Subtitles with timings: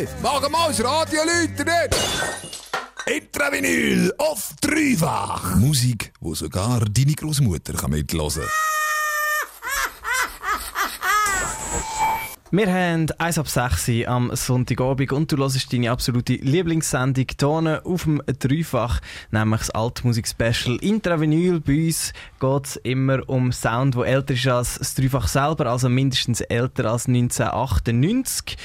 [0.00, 1.68] Hey, machen wir das Radio läuten
[3.04, 5.56] Intravinyl auf dreifach.
[5.56, 8.50] Musik, wo sogar deine Großmutter mitlosen kann.
[12.52, 18.04] Wir haben 1 ab 6 am Sonntagabend und du hörst deine absolute Lieblingssendung hier auf
[18.04, 21.60] dem Dreifach, nämlich das Altmusik-Special Intravinyl.
[21.60, 25.90] Bei uns geht es immer um Sound, der älter ist als das Dreifach selber, also
[25.90, 28.56] mindestens älter als 1998.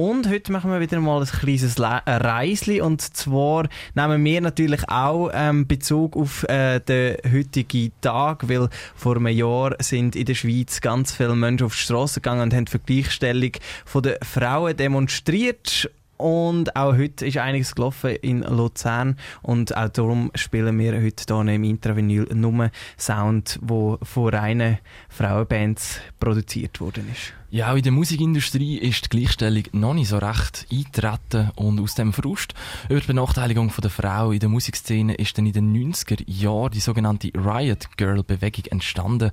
[0.00, 2.80] Und heute machen wir wieder mal ein kleines Le äh, Reisli.
[2.80, 9.16] Und zwar nehmen wir natürlich auch ähm, Bezug auf äh, den heutigen Tag, weil vor
[9.16, 12.68] einem Jahr sind in der Schweiz ganz viele Menschen auf die Straße gegangen und haben
[12.68, 13.50] für die Gleichstellung
[13.92, 15.90] der Frauen demonstriert.
[16.16, 19.16] Und auch heute ist einiges gelaufen in Luzern.
[19.42, 26.00] Und auch darum spielen wir heute hier im Intravinyl nur Sound, wo von reinen Frauenbands
[26.20, 27.32] produziert worden ist.
[27.50, 31.94] Ja, auch in der Musikindustrie ist die Gleichstellung noch nicht so recht eingetreten und aus
[31.94, 32.52] dem Frust
[32.90, 36.80] über die Benachteiligung der Frau in der Musikszene ist dann in den 90er Jahren die
[36.80, 39.30] sogenannte Riot Girl Bewegung entstanden.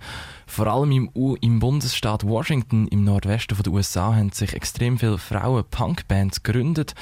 [0.47, 5.17] Vor allem im, U im Bundesstaat Washington im Nordwesten der USA haben sich extrem viele
[5.17, 6.95] Frauen-Punk-Bands gegründet,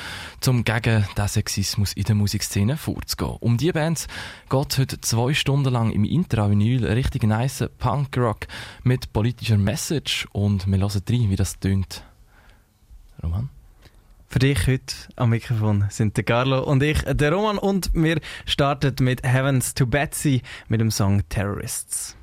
[0.48, 3.38] um gegen den Sexismus in der Musikszene vorzugehen.
[3.40, 4.08] Um diese Bands
[4.50, 8.48] geht heute zwei Stunden lang im Intravinyl richtig nice Punk-Rock
[8.82, 12.04] mit politischer Message und wir hören rein, wie das tönt.
[13.22, 13.50] Roman?
[14.28, 18.96] Für dich heute am Mikrofon sind der Carlo und ich, der Roman, und wir starten
[19.04, 22.16] mit Heavens to Betsy mit dem Song Terrorists.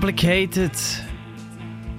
[0.00, 0.72] Complicated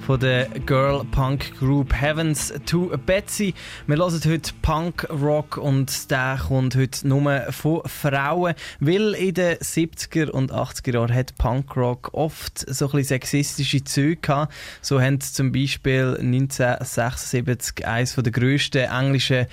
[0.07, 3.53] von der Girl Punk Group Heavens to Betsy.
[3.85, 9.57] Wir hören heute Punk Rock und der kommt heute nur von Frauen, weil in den
[9.57, 14.51] 70er und 80er Jahren hat Punk Rock oft so ein sexistische Züge gehabt.
[14.81, 19.45] So haben zum Beispiel 1976 eines der grössten englischen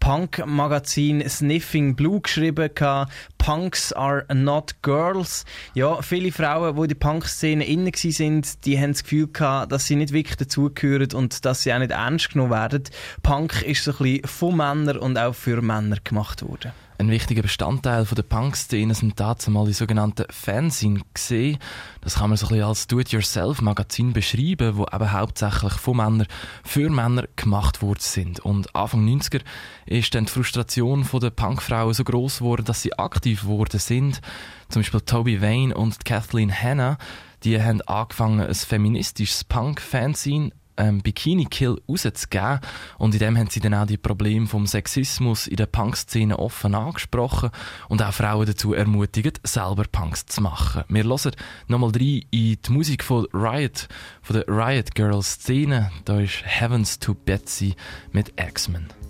[0.00, 5.44] Punk-Magazin Sniffing Blue geschrieben gehabt, Punks are not girls.
[5.74, 9.86] Ja, viele Frauen, die in der Punk-Szene inne sind, die haben das Gefühl gehabt, dass
[9.86, 12.84] sie nicht wirklich dazugehören und dass sie auch nicht ernst genommen werden.
[13.22, 16.72] Punk ist so ein bisschen von Männern und auch für Männer gemacht worden.
[16.98, 21.58] Ein wichtiger Bestandteil von der Punk-Szene sind dazu mal die sogenannten Fanzine gesehen.
[22.00, 26.26] Das kann man so ein bisschen als Do-it-yourself-Magazin beschreiben, wo eben hauptsächlich von Männern
[26.64, 28.40] für Männer gemacht worden sind.
[28.40, 29.42] Und Anfang 90er
[29.84, 34.22] ist dann die Frustration der Punkfrauen so groß geworden, dass sie aktiv geworden sind.
[34.70, 36.96] Zum Beispiel Toby Wayne und Kathleen Hanna,
[37.44, 42.60] die haben angefangen, ein feministisches Punk-Fanzine ähm, Bikini Kill rauszugeben.
[42.98, 46.74] Und in dem haben sie dann auch die Probleme vom Sexismus in der Punk-Szene offen
[46.74, 47.50] angesprochen
[47.88, 50.84] und auch Frauen dazu ermutigt, selber Punks zu machen.
[50.88, 51.32] Wir hören
[51.68, 53.88] nochmal rein in die Musik von Riot,
[54.22, 55.90] von der Riot Girls Szene.
[56.04, 57.74] Da ist Heavens to Betsy
[58.12, 59.05] mit X-Men.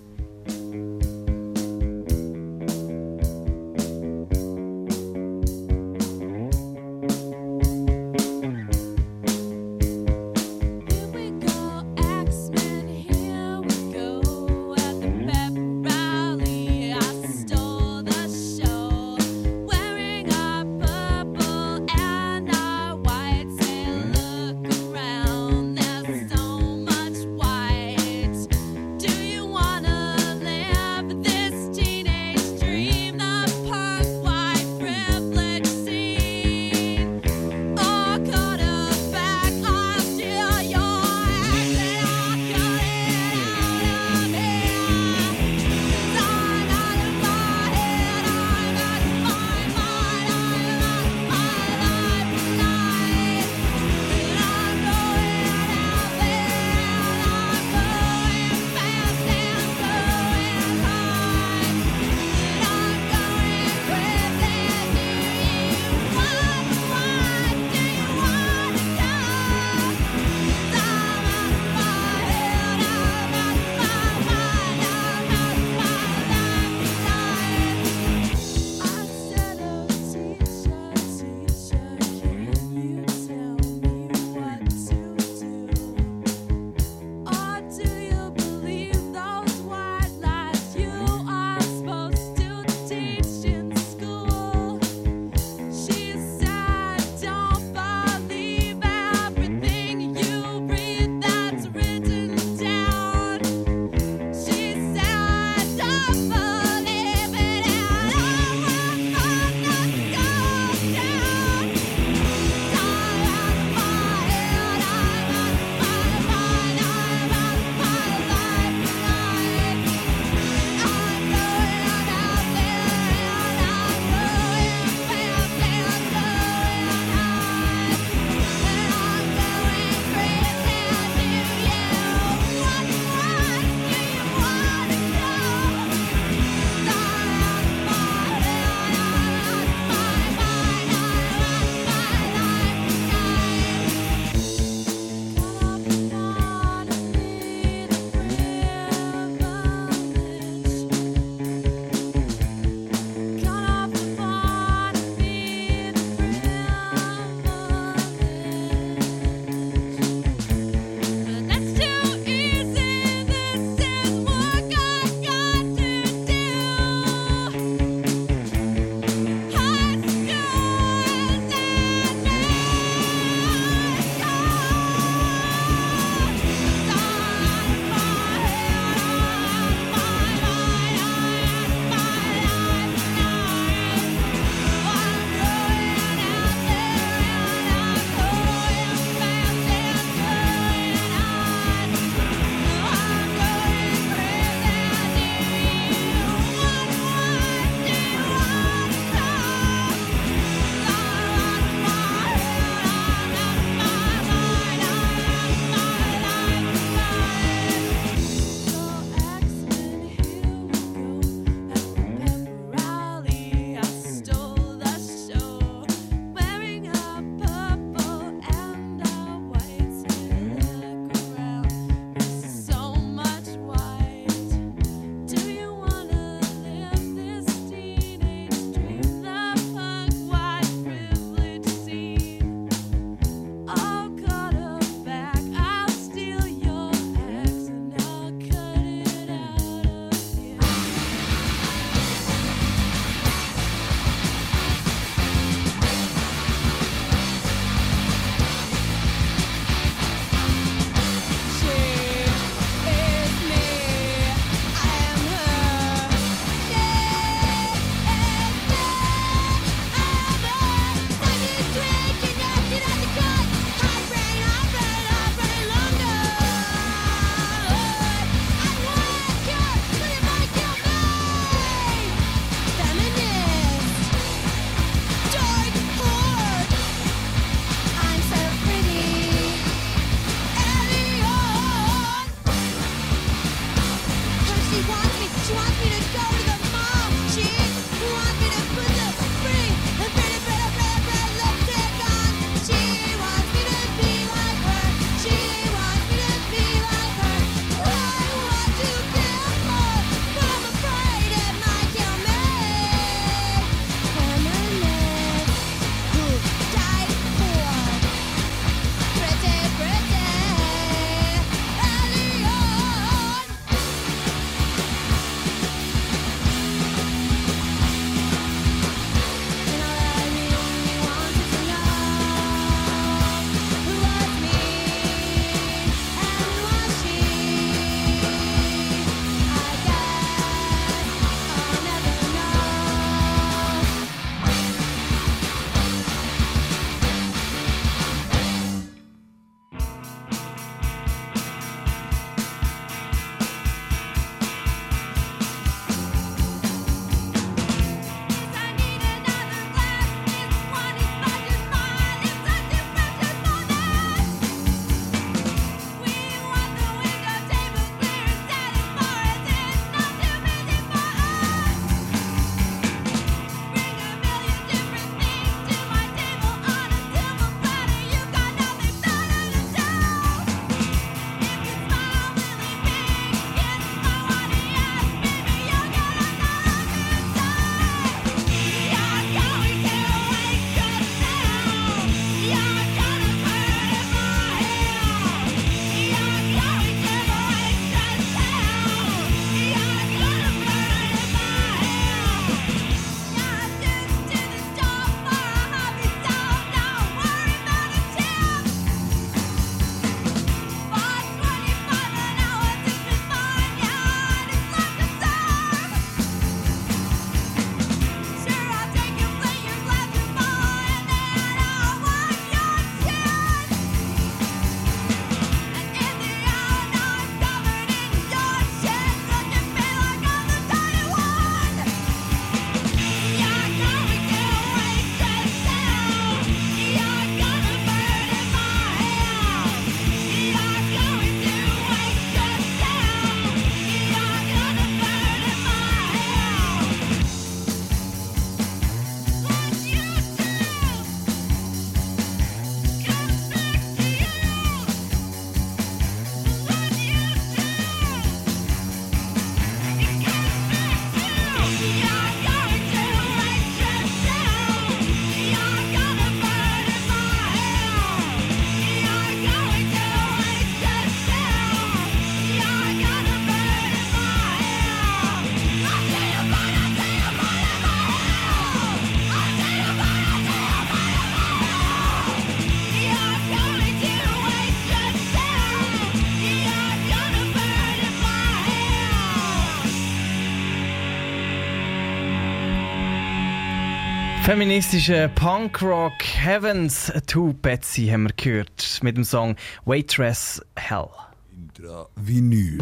[484.47, 491.09] Feministische Punkrock Heavens to Betsy haben wir gehört mit dem Song Waitress Hell.
[491.53, 492.77] Intravinyl.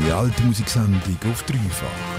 [0.00, 2.11] Deine alte Musiksendung auf dreifach.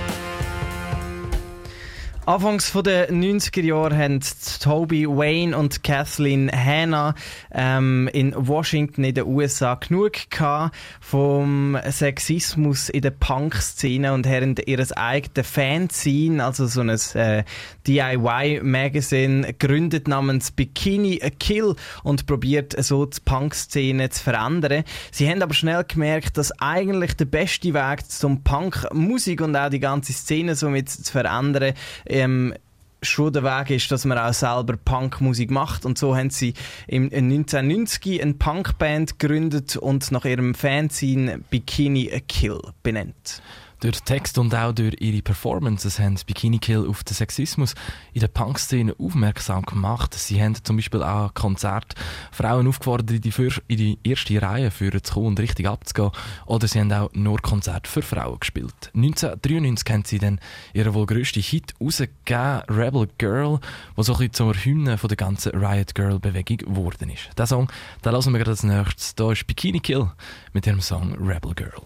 [2.26, 4.22] Anfangs der 90er Jahre haben
[4.62, 7.16] Toby Wayne und Kathleen Hanna
[7.52, 14.56] ähm, in Washington in den USA genug gehabt vom Sexismus in der Punk-Szene und haben
[14.66, 17.44] ihr eigenes Fanzine, also so ein äh,
[17.88, 24.86] DIY-Magazin, gegründet namens Bikini a Kill und probiert so die Punk-Szene zu verändern.
[25.12, 29.82] Sie haben aber schnell gemerkt, dass eigentlich der beste Weg zum Punk-Musik und auch die
[29.82, 31.74] ganze Szene somit zu verändern
[32.14, 32.54] ähm,
[33.02, 35.86] schon der Weg ist, dass man auch selber Punkmusik macht.
[35.86, 36.54] Und so haben sie
[36.88, 43.42] im 1990 eine Punkband gegründet und nach ihrem Fanzine Bikini a Kill benannt.
[43.84, 47.76] Durch Text und auch durch ihre Performances haben Bikini Kill auf den Sexismus
[48.14, 50.14] in der Punk-Szene aufmerksam gemacht.
[50.14, 51.94] Sie haben zum Beispiel auch Konzert
[52.32, 53.34] Frauen aufgefordert, in die,
[53.68, 56.12] in die erste Reihe führen zu kommen und richtig abzugehen.
[56.46, 58.90] Oder sie haben auch nur Konzerte für Frauen gespielt.
[58.96, 60.40] 1993 haben sie dann
[60.74, 63.60] ihren wohl grössten Hit rausgegeben, Rebel Girl,
[63.98, 67.38] der so ein bisschen zur Hymne von der ganzen Riot Girl Bewegung geworden ist.
[67.38, 67.70] Den Song,
[68.06, 69.14] den lassen wir gerade als nächstes.
[69.16, 70.10] Da ist Bikini Kill
[70.54, 71.54] mit ihrem Song Rebel.
[71.54, 71.84] Girl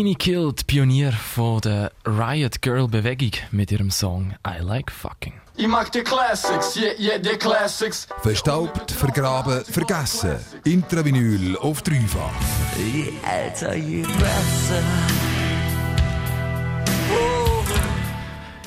[0.00, 5.34] Bikini Kill, die Pionier von der Riot Girl Bewegung mit ihrem Song I Like Fucking.
[5.56, 8.08] Ich mag die Classics, yeah, yeah, die Classics.
[8.22, 10.38] Verstaubt, vergraben, vergessen.
[10.64, 12.32] Intravinyl auf dreifach.
[12.78, 15.19] Je älter, je besser.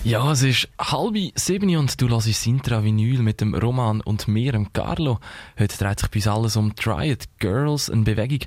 [0.05, 4.51] Ja, es ist halb sieben und du hörst Sintra Vinyl mit dem Roman und mir,
[4.51, 5.19] dem Carlo.
[5.57, 8.39] Heute dreht sich bei uns alles um Triad Girls, eine Bewegung,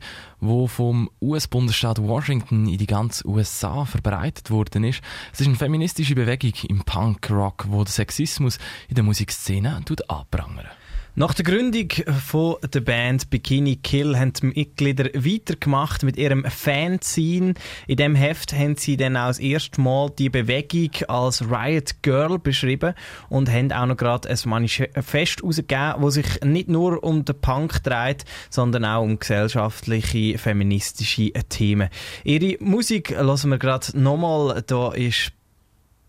[0.43, 5.01] die vom US-Bundesstaat Washington in die ganze USA verbreitet worden ist.
[5.33, 9.77] Es ist eine feministische Bewegung im Punk-Rock, wo der Sexismus in der Musikszene
[10.09, 10.77] anprangert.
[11.19, 11.89] Nach der Gründung
[12.27, 17.55] von der Band Bikini Kill haben die Mitglieder weitergemacht mit ihrem Fanzine.
[17.87, 22.39] In dem Heft haben sie dann auch das erste Mal die Bewegung als Riot Girl
[22.39, 22.93] beschrieben
[23.31, 27.83] und haben auch noch gerade ein Manifest herausgegeben, wo sich nicht nur um den Punk
[27.83, 31.89] dreht, sondern auch um gesellschaftliche, feministische Themen.
[32.25, 34.63] Ihre Musik hören wir gerade nochmal.
[34.67, 35.33] Da ist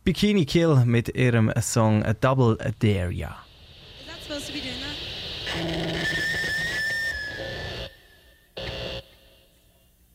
[0.03, 3.37] Bikini Kill mit ihrem Song Double Dare Ya.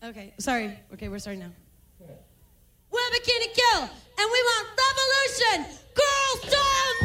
[0.05, 0.77] Okay, sorry.
[0.93, 1.53] Okay, we're starting now.
[2.01, 5.77] We're Bikini Kill, and we want revolution!
[5.95, 7.02] Girls don't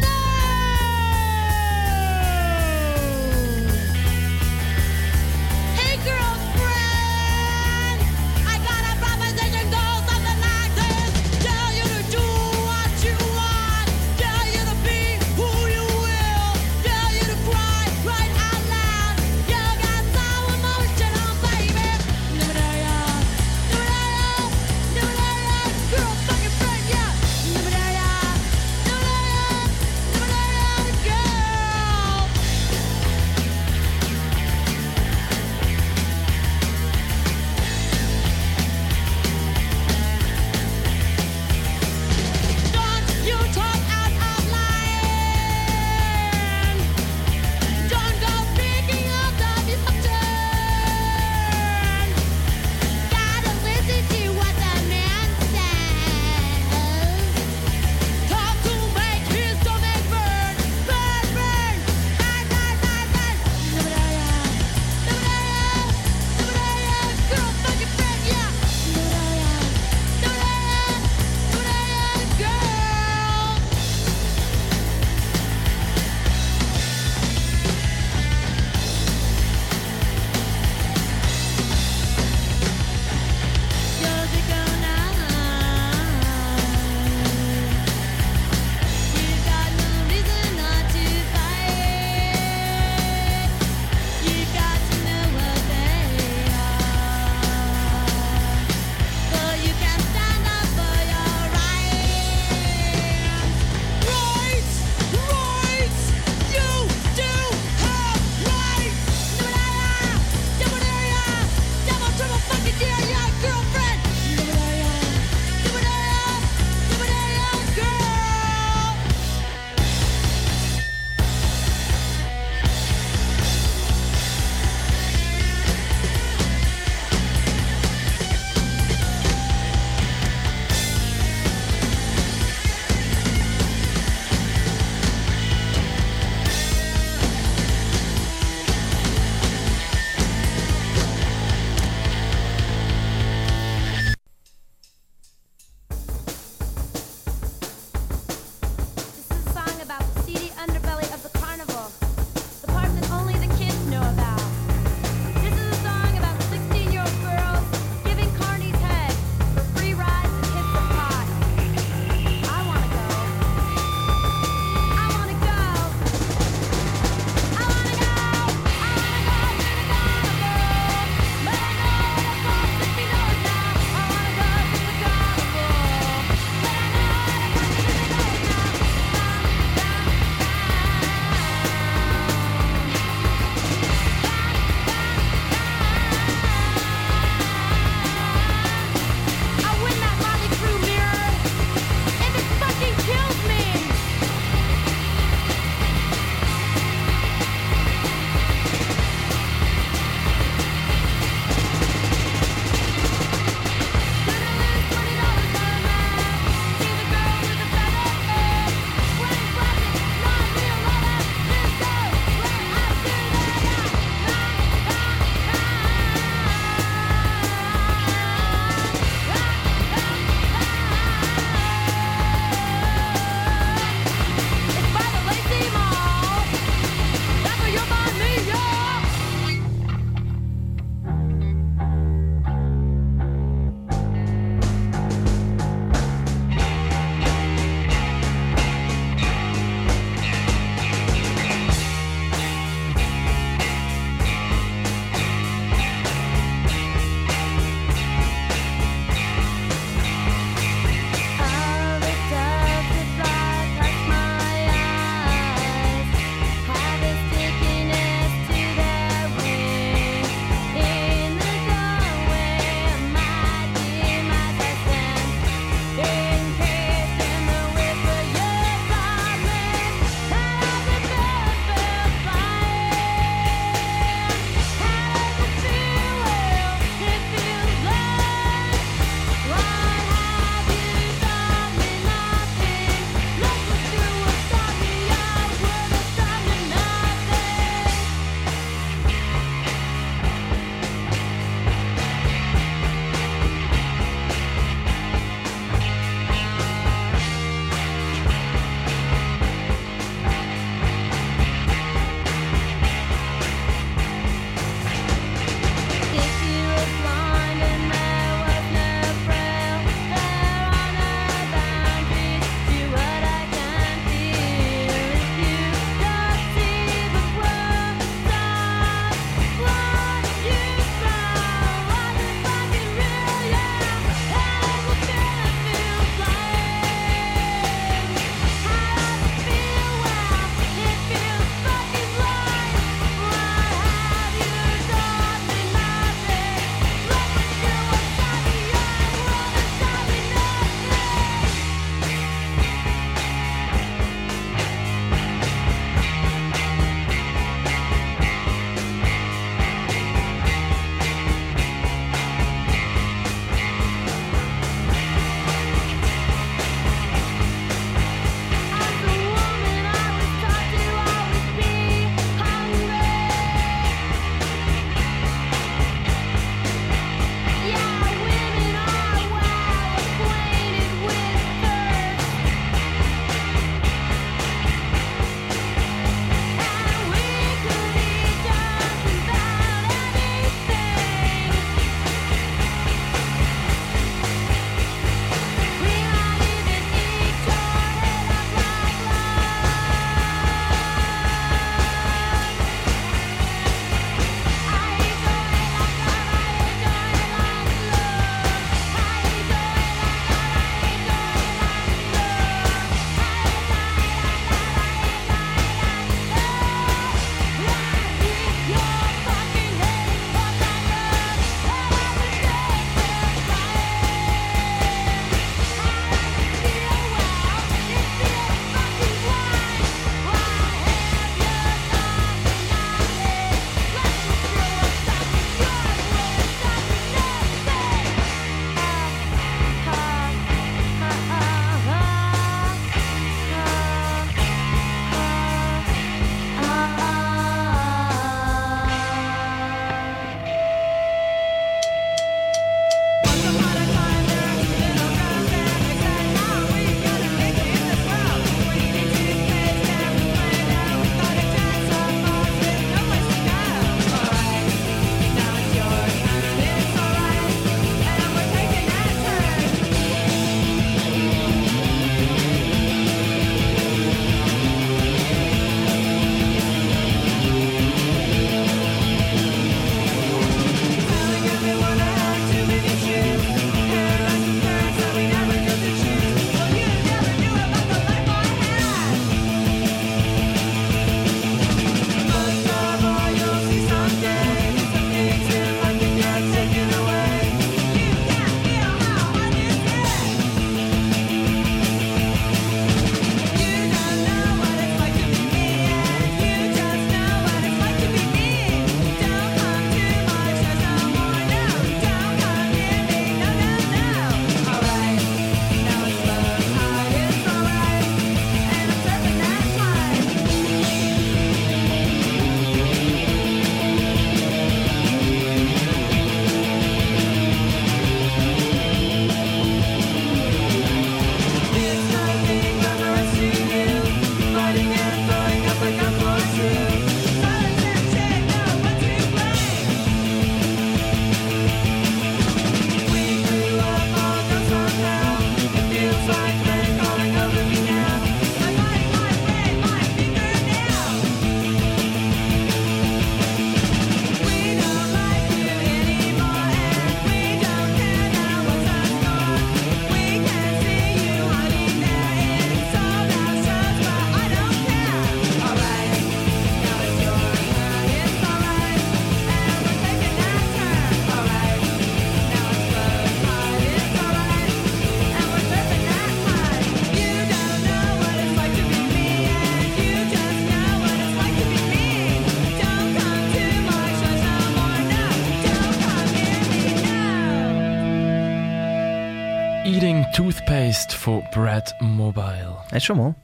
[581.58, 582.78] Brad Mobile.
[582.84, 583.36] Hast du schon mal?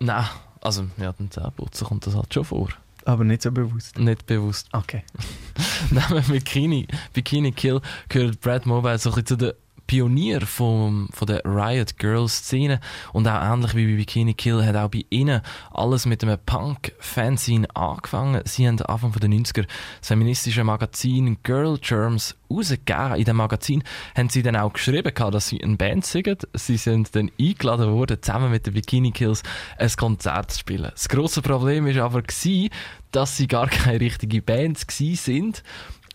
[0.00, 0.24] Nein,
[0.62, 2.68] also ja, den Zähneputzen kommt das halt schon vor.
[3.04, 3.98] Aber nicht so bewusst.
[3.98, 4.70] Nicht bewusst.
[4.72, 5.02] Okay.
[5.90, 9.52] Neben Bikini, Bikini Kill gehört Brad Mobile so ein bisschen zu den
[9.92, 12.80] Pionier vom, von der Riot Girls Szene
[13.12, 17.68] und auch ähnlich wie bei Bikini Kill hat auch bei ihnen alles mit einem Punk-Fanzine
[17.76, 18.40] angefangen.
[18.46, 19.66] Sie haben Anfang der 90er
[20.00, 23.16] das feministische Magazin Girl Germs rausgegeben.
[23.16, 23.84] In dem Magazin
[24.16, 26.48] haben sie dann auch geschrieben, dass sie eine Band sind.
[26.54, 29.42] Sie sind dann eingeladen worden, zusammen mit den Bikini Kills
[29.76, 30.90] ein Konzert zu spielen.
[30.90, 35.62] Das grosse Problem war aber, dass sie gar keine richtige Band sind.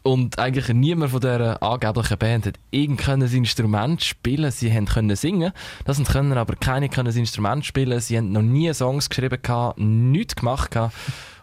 [0.08, 4.50] Und eigentlich niemand von dieser angeblichen Band hat irgendein Instrument spielen.
[4.52, 5.52] Sie haben können singen.
[5.84, 8.00] Das und können aber keine können das Instrument spielen.
[8.00, 9.42] Sie haben noch nie Songs geschrieben
[9.76, 10.78] nichts gemacht.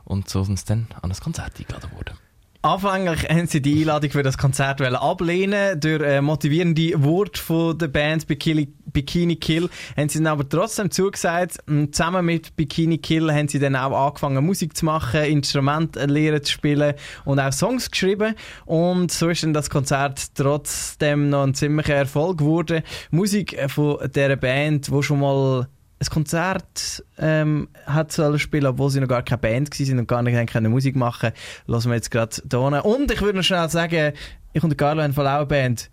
[0.05, 2.24] Und so sind sie dann an ein Konzert eingeladen worden.
[2.65, 5.79] Anfänglich haben sie die Einladung für das Konzert ablehnen.
[5.79, 10.91] Durch äh, motivierende Worte von der Band Bikini, Bikini Kill haben sie dann aber trotzdem
[10.91, 11.59] zugesagt.
[11.67, 16.43] Und zusammen mit Bikini Kill haben sie dann auch angefangen Musik zu machen, Instrumente lernen
[16.43, 16.95] zu spielen
[17.27, 18.35] und auch Songs geschrieben.
[18.65, 22.83] Und so ist dann das Konzert trotzdem noch ein ziemlicher Erfolg geworden.
[23.11, 25.69] Musik von dieser Band, wo schon mal
[26.01, 30.23] ein Konzert ähm, hat sollen spielen, obwohl sie noch gar keine Band waren und gar
[30.23, 31.33] nicht können Musik machen
[31.67, 32.85] Lassen wir jetzt gerade hier.
[32.85, 34.13] Und ich würde noch schnell sagen,
[34.53, 35.91] ich und Carlo haben voll auch Band.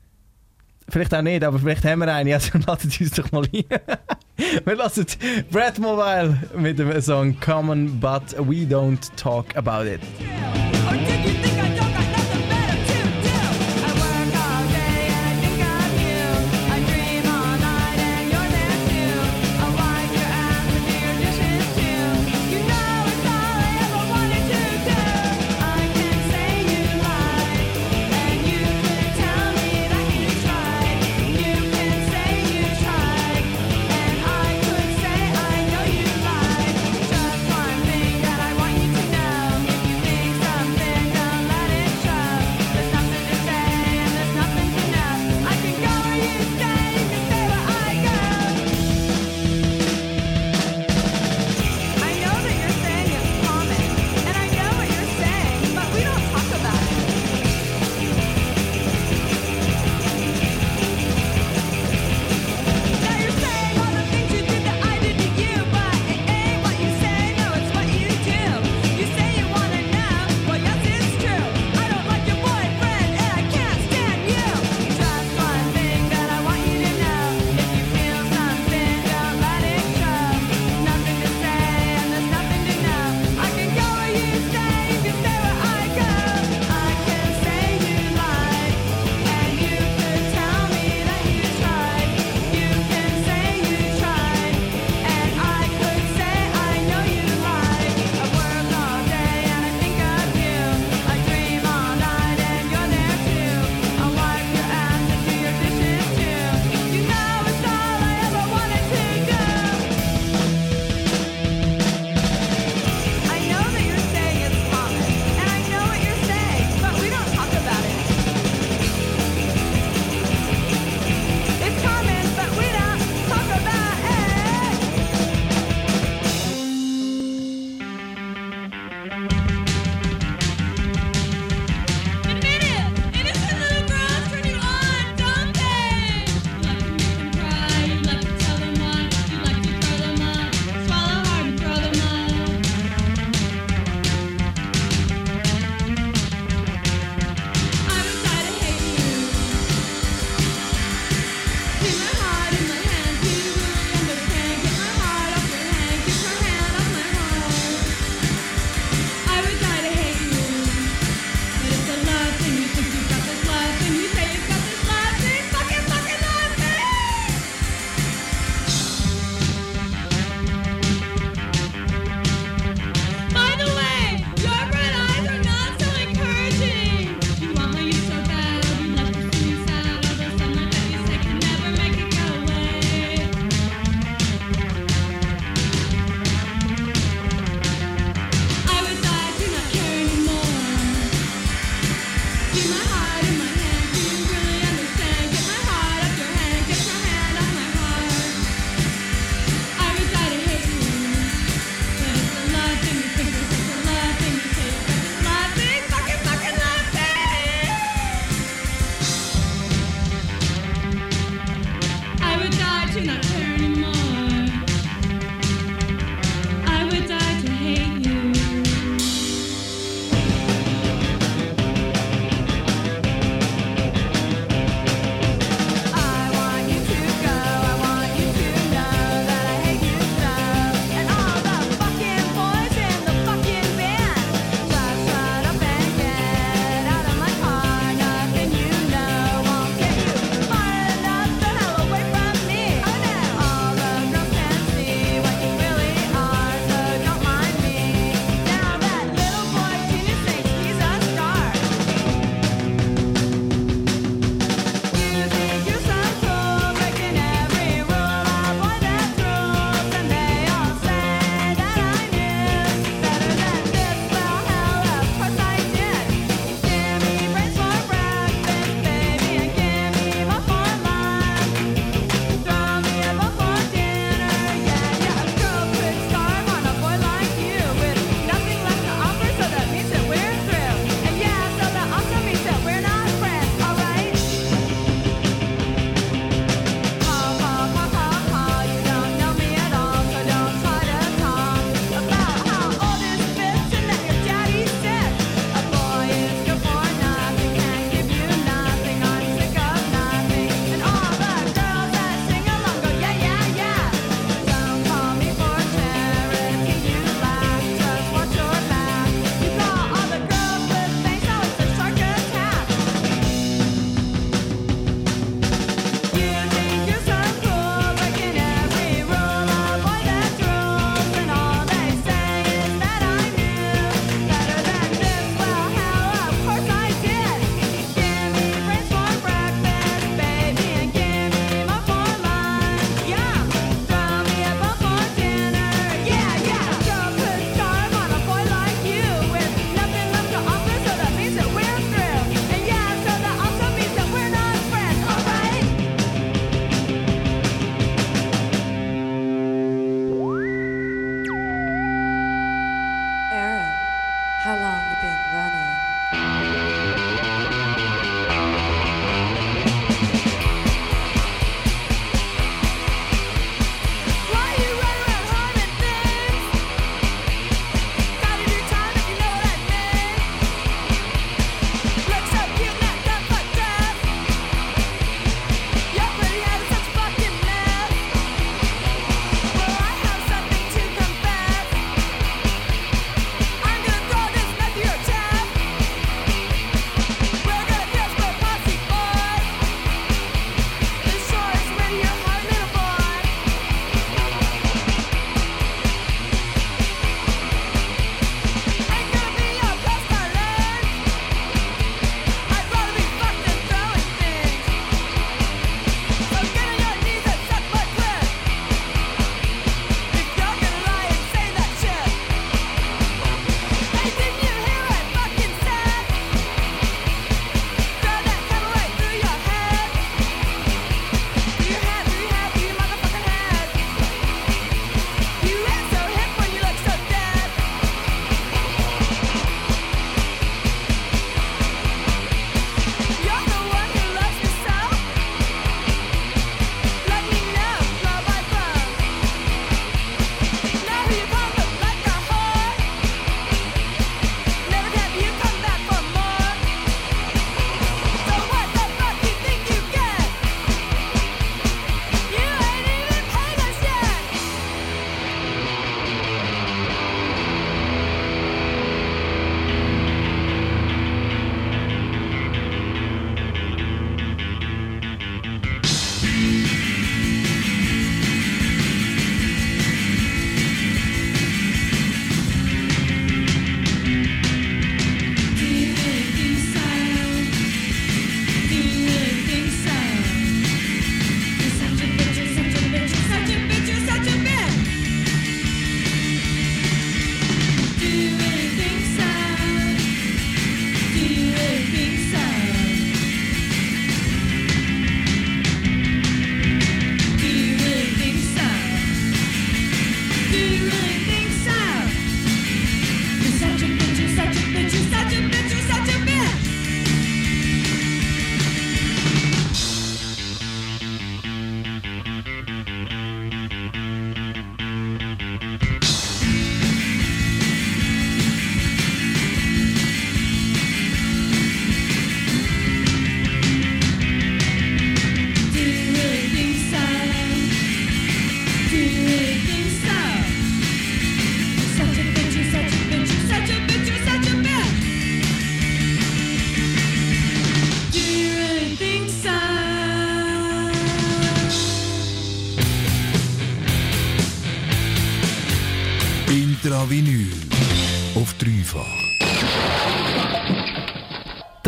[0.90, 2.34] Vielleicht auch nicht, aber vielleicht haben wir eine.
[2.34, 3.64] Also ladet uns doch mal ein.
[4.66, 5.06] wir lassen
[5.50, 10.02] Brad Mobile mit dem Song Common But We Don't Talk About It.
[10.88, 11.41] Or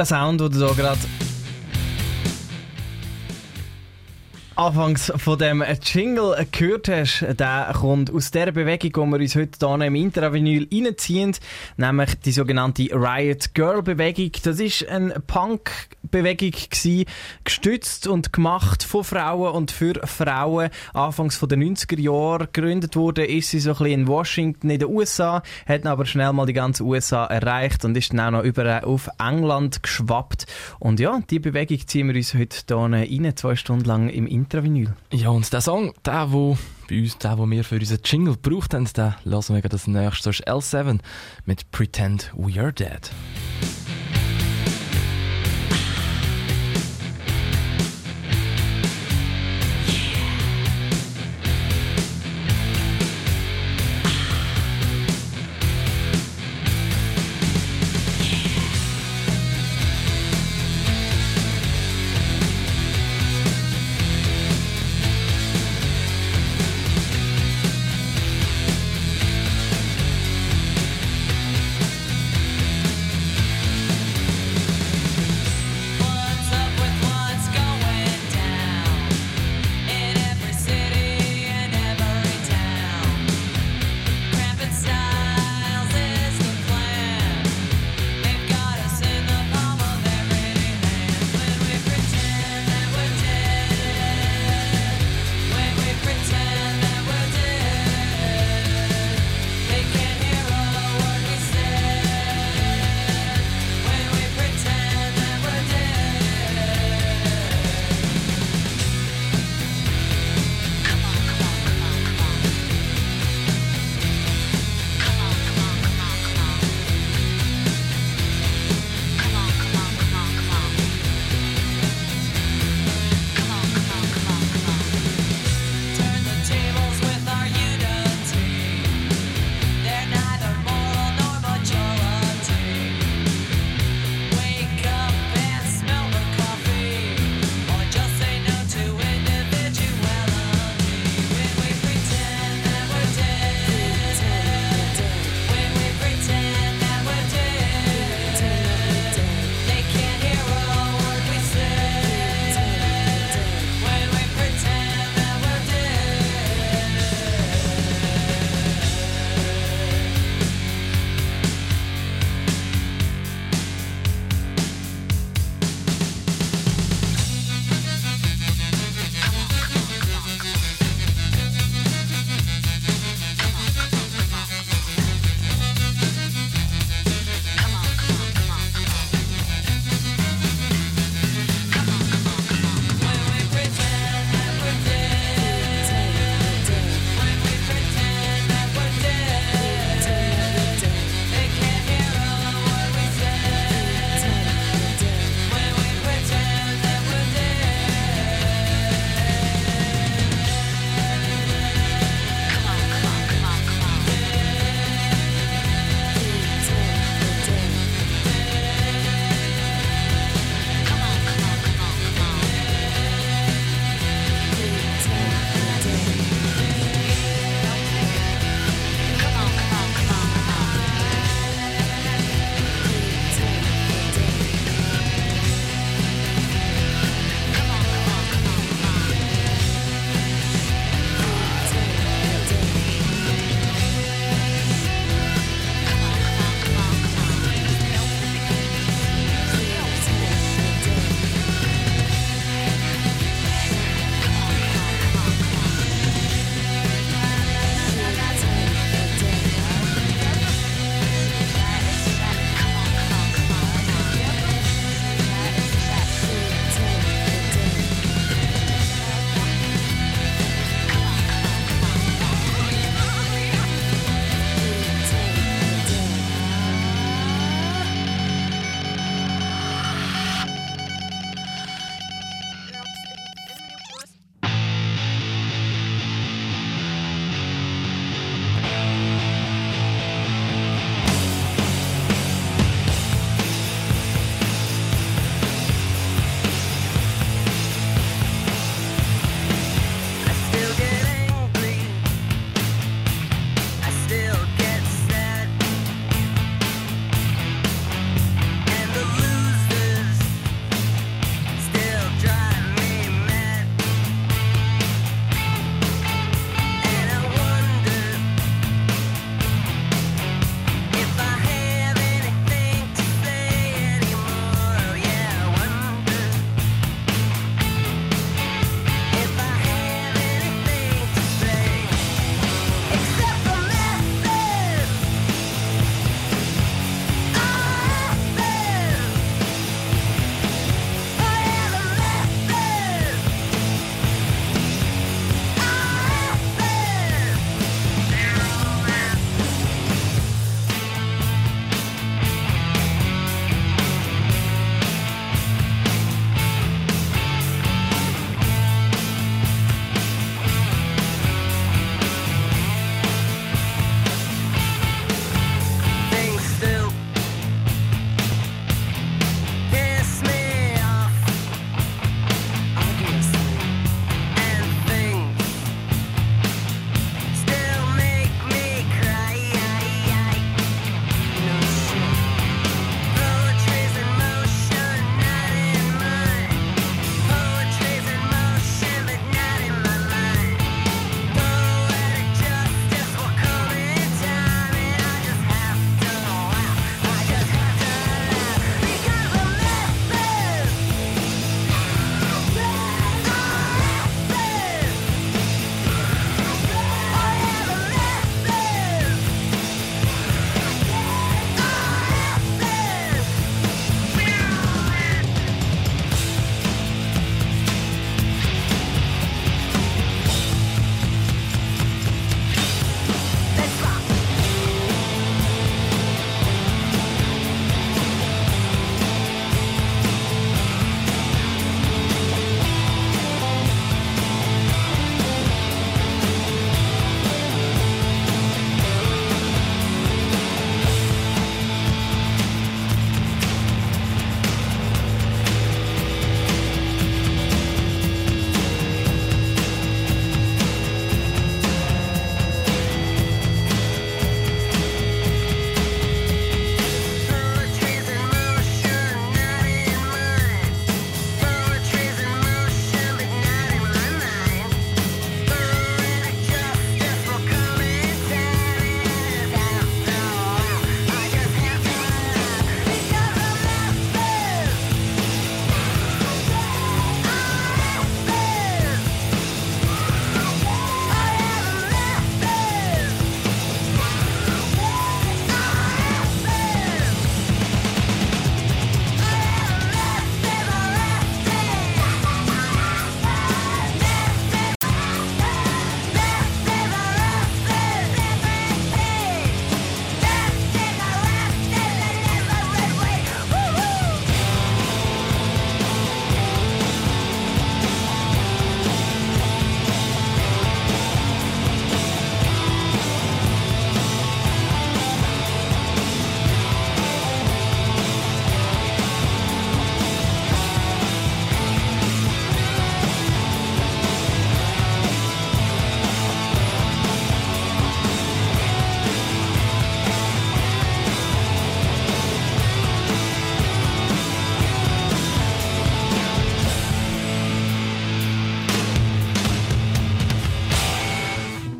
[0.03, 0.99] Der Sound, den du da gerade
[4.57, 9.65] anfangs von dem Jingle gehört hast, der kommt aus der Bewegung, die wir uns heute
[9.65, 11.37] hier im Intravinyl reinziehen,
[11.77, 14.31] nämlich die sogenannte Riot Girl Bewegung.
[14.43, 15.21] Das ist eine
[16.13, 17.05] Punk-Bewegung gewesen,
[17.43, 20.69] gestützt und gemacht von Frauen und für Frauen.
[20.93, 24.79] Anfangs von den 90er Jahren gegründet wurde, ist sie so ein bisschen in Washington in
[24.79, 28.43] den USA, hat aber schnell mal die ganze USA erreicht und ist dann auch noch
[28.43, 30.45] über auf England geschwappt.
[30.79, 34.93] Und ja, die Bewegung ziehen wir uns heute hier rein, zwei Stunden lang im Intravinyl.
[35.11, 36.57] Ja, und der Song, der, wo
[36.89, 40.29] bei uns, der, wo wir für unseren Jingle gebraucht haben, den lassen wir das nächste.
[40.29, 40.99] Das ist L7
[41.45, 43.11] mit Pretend We Are Dead.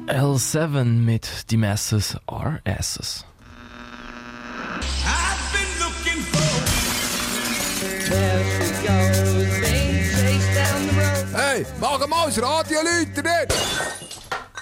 [0.07, 3.25] L7 mit Die Masses are Asses.
[11.33, 13.53] Hey, mach mal das Radio Leute nicht!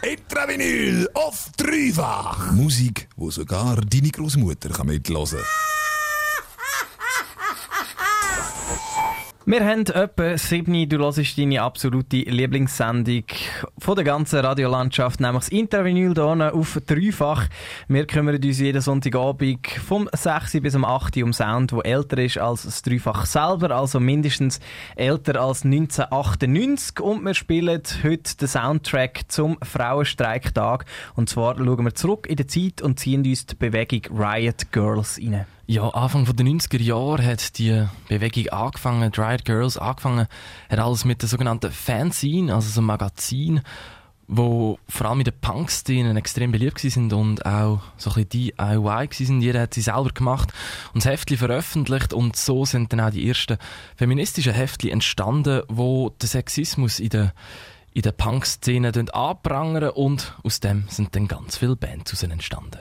[0.03, 2.51] Intravinyl auf dreifach.
[2.51, 5.70] Musik, wo sogar deine Großmutter kann mithören kann.
[9.43, 13.23] Wir haben etwa sieben, du hörst deine absolute Lieblingssendung
[13.79, 17.47] von der ganzen Radiolandschaft, nämlich das Intervinyl hier auf dreifach.
[17.87, 22.19] Wir kümmern uns jeden Sonntagabend vom 6 bis um 8 Uhr um Sound, der älter
[22.19, 24.59] ist als das Dreifach selber, also mindestens
[24.95, 26.99] älter als 1998.
[26.99, 30.85] Und wir spielen heute den Soundtrack zum Frauenstreiktag.
[31.15, 35.19] Und zwar schauen wir zurück in die Zeit und ziehen uns die Bewegung Riot Girls
[35.19, 35.47] rein.
[35.71, 40.27] Ja, Anfang der 90er Jahre hat die Bewegung angefangen, Riot Girls angefangen,
[40.69, 43.61] hat alles mit der sogenannten Fanzine, also so ein Magazin,
[44.27, 49.07] wo vor allem in den Punk-Szenen extrem beliebt sind und auch so ein bisschen DIY
[49.11, 49.39] sind.
[49.39, 50.51] Jeder hat sie selber gemacht
[50.93, 53.57] und das Heftli veröffentlicht und so sind dann auch die ersten
[53.95, 57.33] feministischen Heftli entstanden, wo der Sexismus in der
[57.93, 62.79] in der Punk-Szene anprangern und aus dem sind dann ganz viele Bands entstanden.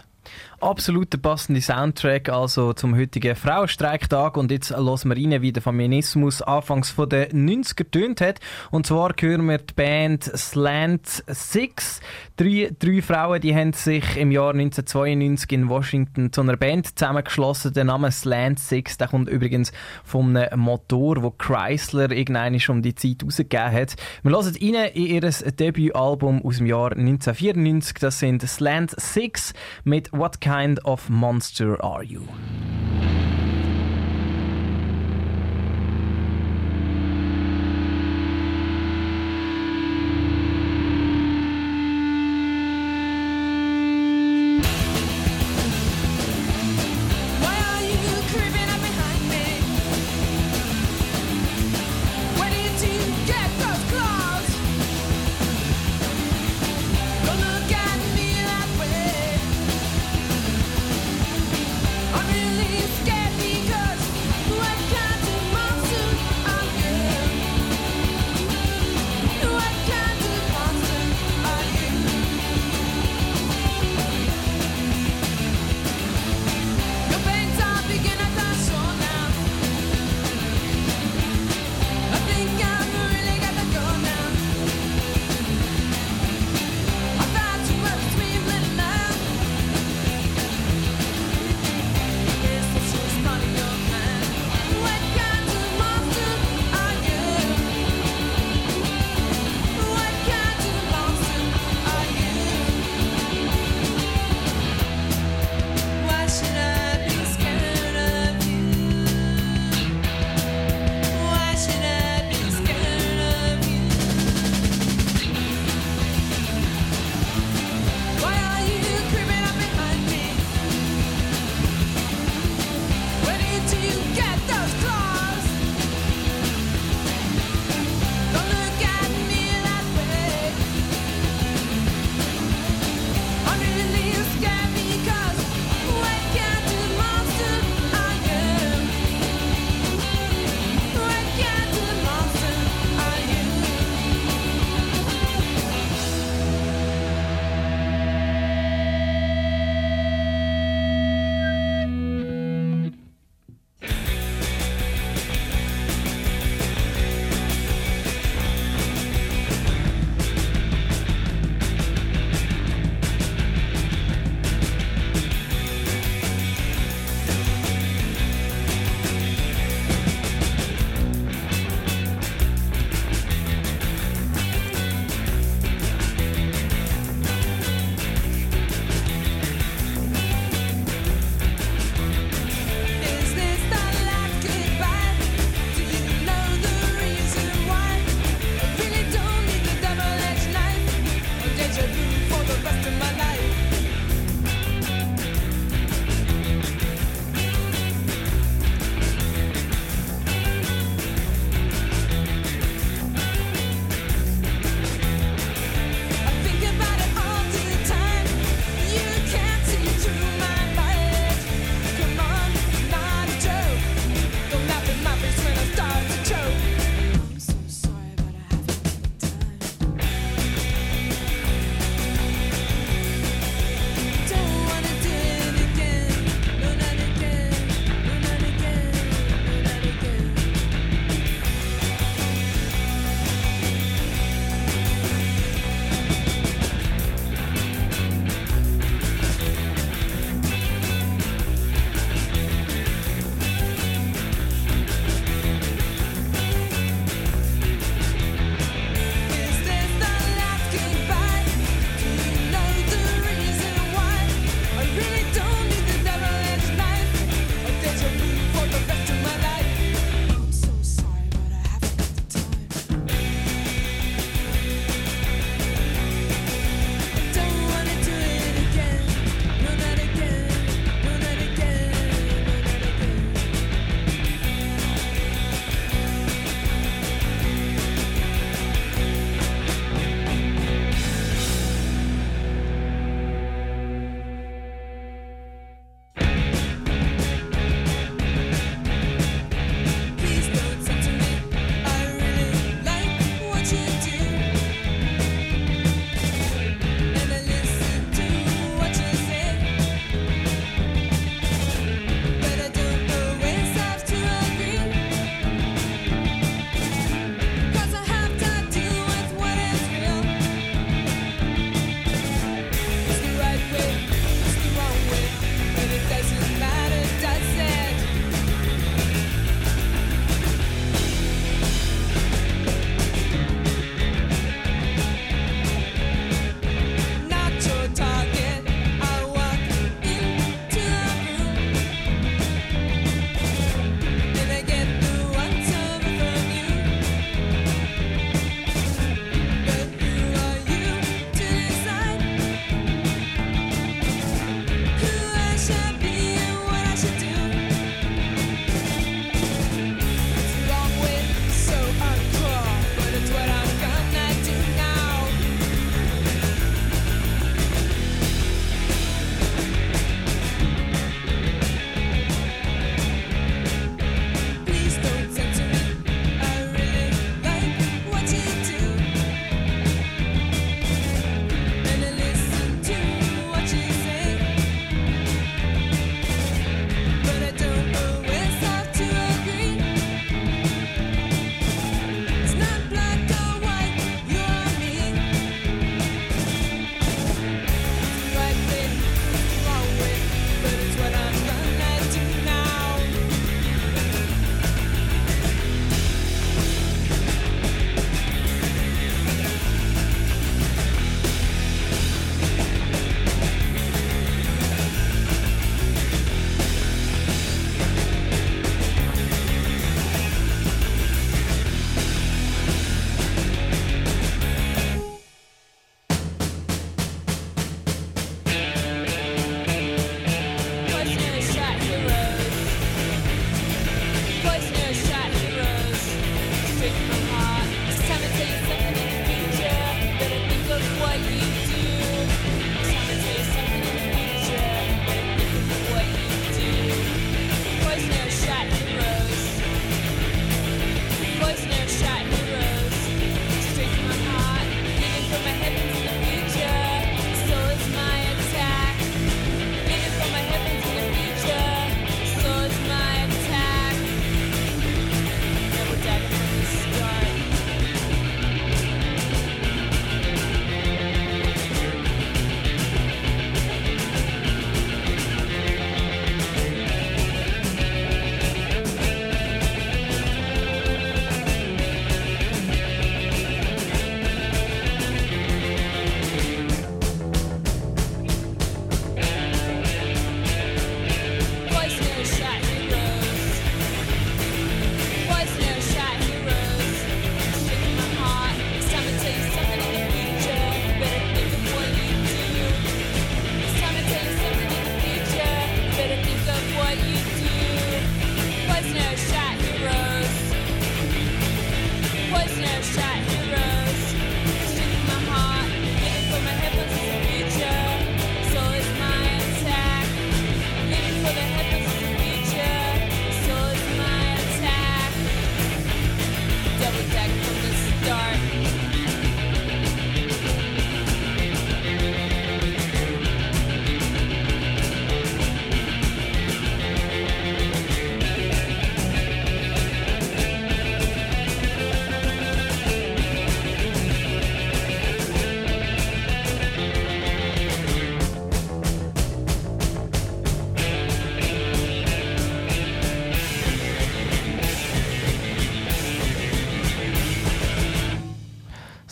[0.60, 5.62] Absolut der passende Soundtrack also zum heutigen Frauenstreiktag und jetzt hören wir rein, wie der
[5.62, 8.40] Feminismus anfangs von den 90er tönt hat.
[8.70, 12.00] Und zwar hören wir die Band Slant Six.
[12.36, 17.72] Drei, drei Frauen, die haben sich im Jahr 1992 in Washington zu einer Band zusammengeschlossen.
[17.72, 19.72] Der Name Slant Six, der kommt übrigens
[20.04, 23.96] von einem Motor, wo Chrysler irgendwann um die Zeit rausgegeben hat.
[24.22, 27.94] Wir hören rein in ihr Debütalbum aus dem Jahr 1994.
[27.98, 29.54] Das sind Slant Six
[29.84, 32.26] mit What What kind of Monster Are You?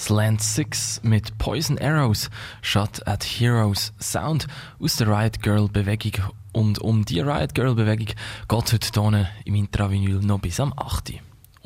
[0.08, 2.30] Slant 6 mit Poison Arrows,
[2.62, 4.46] Shot at Heroes Sound
[4.80, 6.32] aus der Riot Girl Bewegung.
[6.50, 11.17] Und um die Riot Girl Bewegung geht heute hier im Intravinyl noch bis am 8.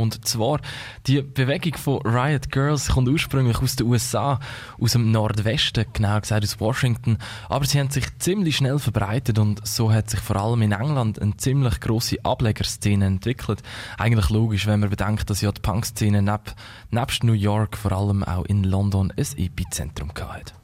[0.02, 0.60] Und zwar,
[1.06, 4.40] die Bewegung von Riot Girls kommt ursprünglich aus den USA,
[4.80, 7.18] aus dem Nordwesten, genau gesagt aus Washington,
[7.48, 11.20] aber sie haben sich ziemlich schnell verbreitet und so hat sich vor allem in England
[11.20, 13.62] eine ziemlich grosse Ablegerszene entwickelt.
[13.96, 16.54] Eigentlich logisch, wenn man bedenkt, dass ja die Punk-Szene neb,
[16.90, 20.61] nebst New York vor allem auch in London ein Epizentrum hatte.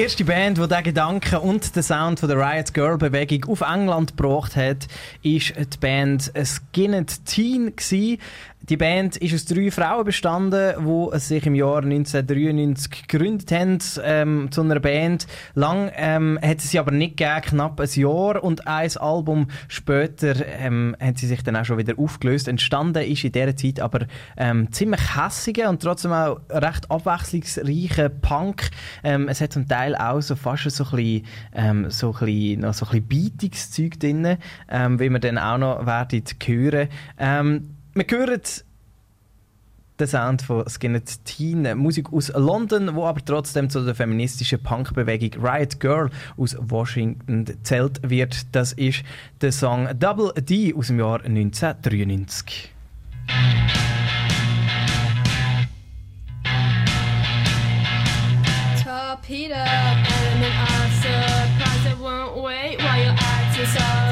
[0.00, 3.60] Die erste Band, die diesen Gedanken und den Sound von der Riot Girl Bewegung auf
[3.60, 4.88] England gebracht hat,
[5.22, 8.18] ist die Band Skinned Teen gsi.
[8.68, 14.52] Die Band ist aus drei Frauen bestanden, die sich im Jahr 1993 gegründet haben ähm,
[14.52, 15.26] zu einer Band.
[15.54, 20.34] Lang ähm, hat es sie aber nicht gegeben, knapp ein Jahr und ein Album später
[20.46, 22.48] ähm, haben sie sich dann auch schon wieder aufgelöst.
[22.48, 24.06] Entstanden ist in dieser Zeit aber
[24.36, 28.70] ähm, ziemlich hässige und trotzdem auch recht abwechslungsreiche Punk.
[29.02, 32.72] Ähm, es hat zum Teil auch so fast so ein bisschen, ähm, so ein bisschen,
[32.72, 34.36] so ein bisschen Beatungszeug drin,
[34.68, 36.88] ähm, wie wir dann auch noch werden hören.
[37.18, 38.40] Ähm, wir hören
[40.00, 45.44] den Sound von Skinnet Teen, Musik aus London, wo aber trotzdem zu der feministischen Punkbewegung
[45.44, 48.54] Riot Girl aus Washington zählt wird.
[48.54, 49.02] Das ist
[49.40, 52.72] der Song Double D aus dem Jahr 1993.
[59.30, 64.09] Torpedo, element of surprise that won't wait while you're acting so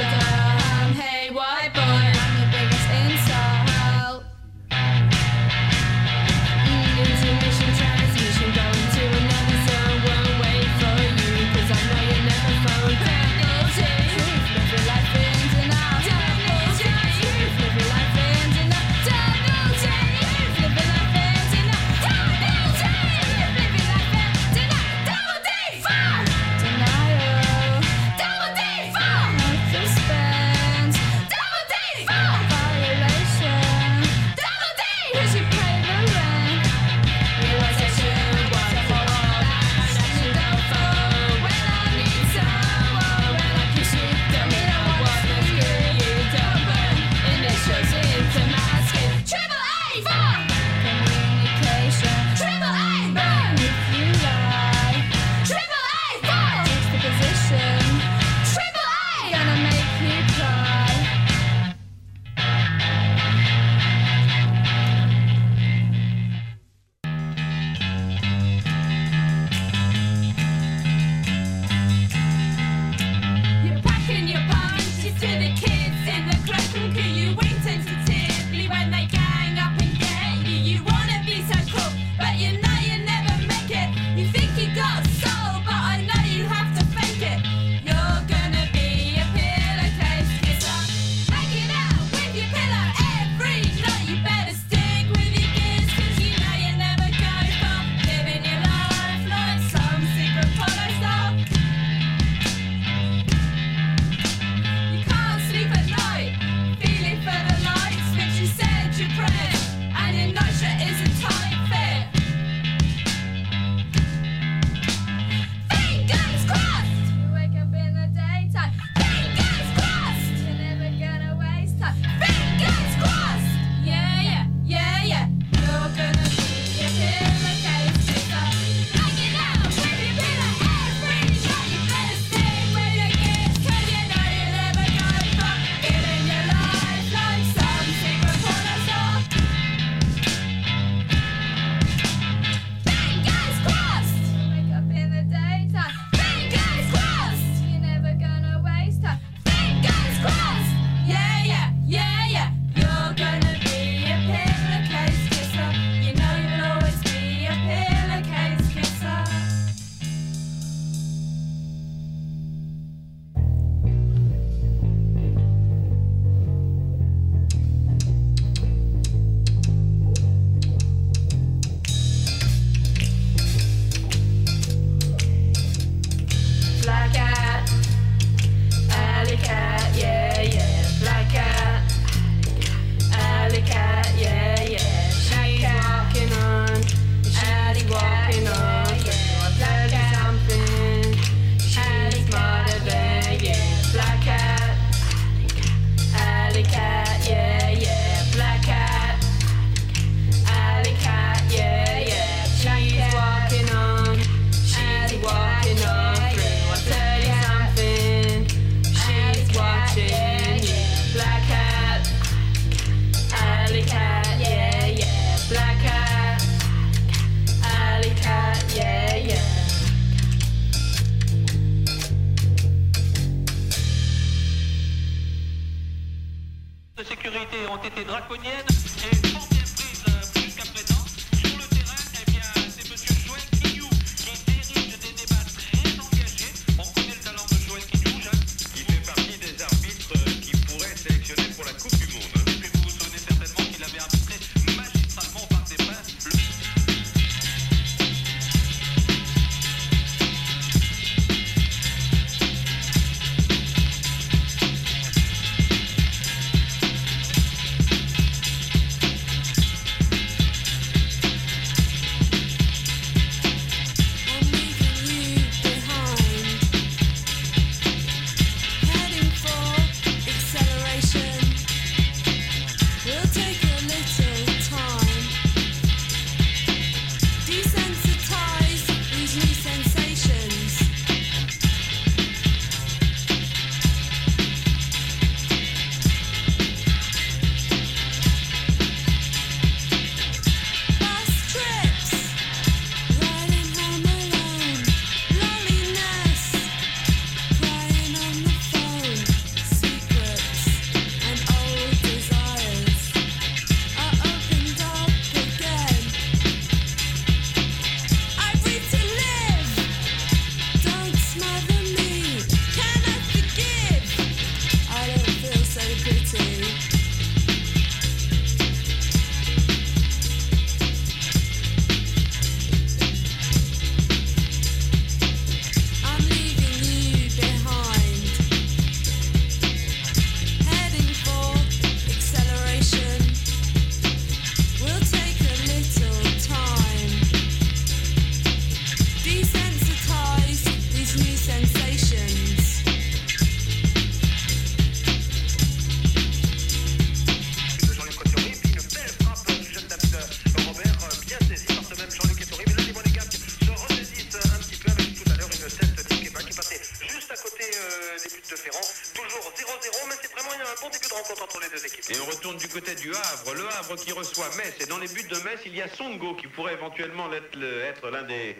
[363.14, 363.54] Havre.
[363.54, 364.76] Le Havre qui reçoit Metz.
[364.80, 368.22] Et dans les buts de Metz, il y a Songo qui pourrait éventuellement être l'un
[368.22, 368.56] des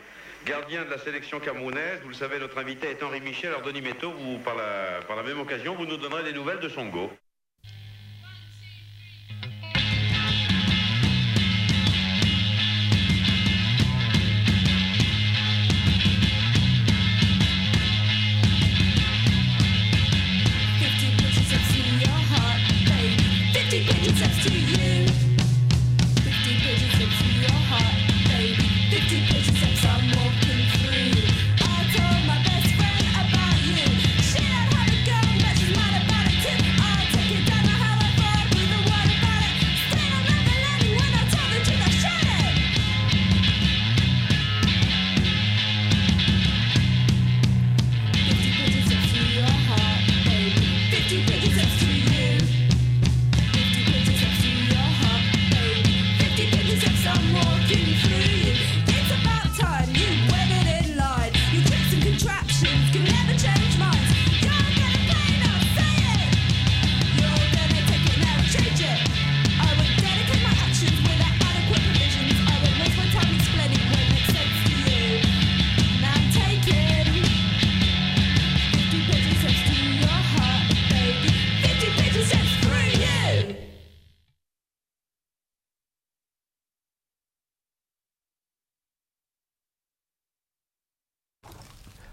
[0.47, 2.01] gardiens de la sélection camerounaise.
[2.03, 3.51] Vous le savez, notre invité est Henri Michel.
[3.51, 6.61] Alors, Denis Métaux, vous, par, la, par la même occasion, vous nous donnerez des nouvelles
[6.61, 7.11] de Songo.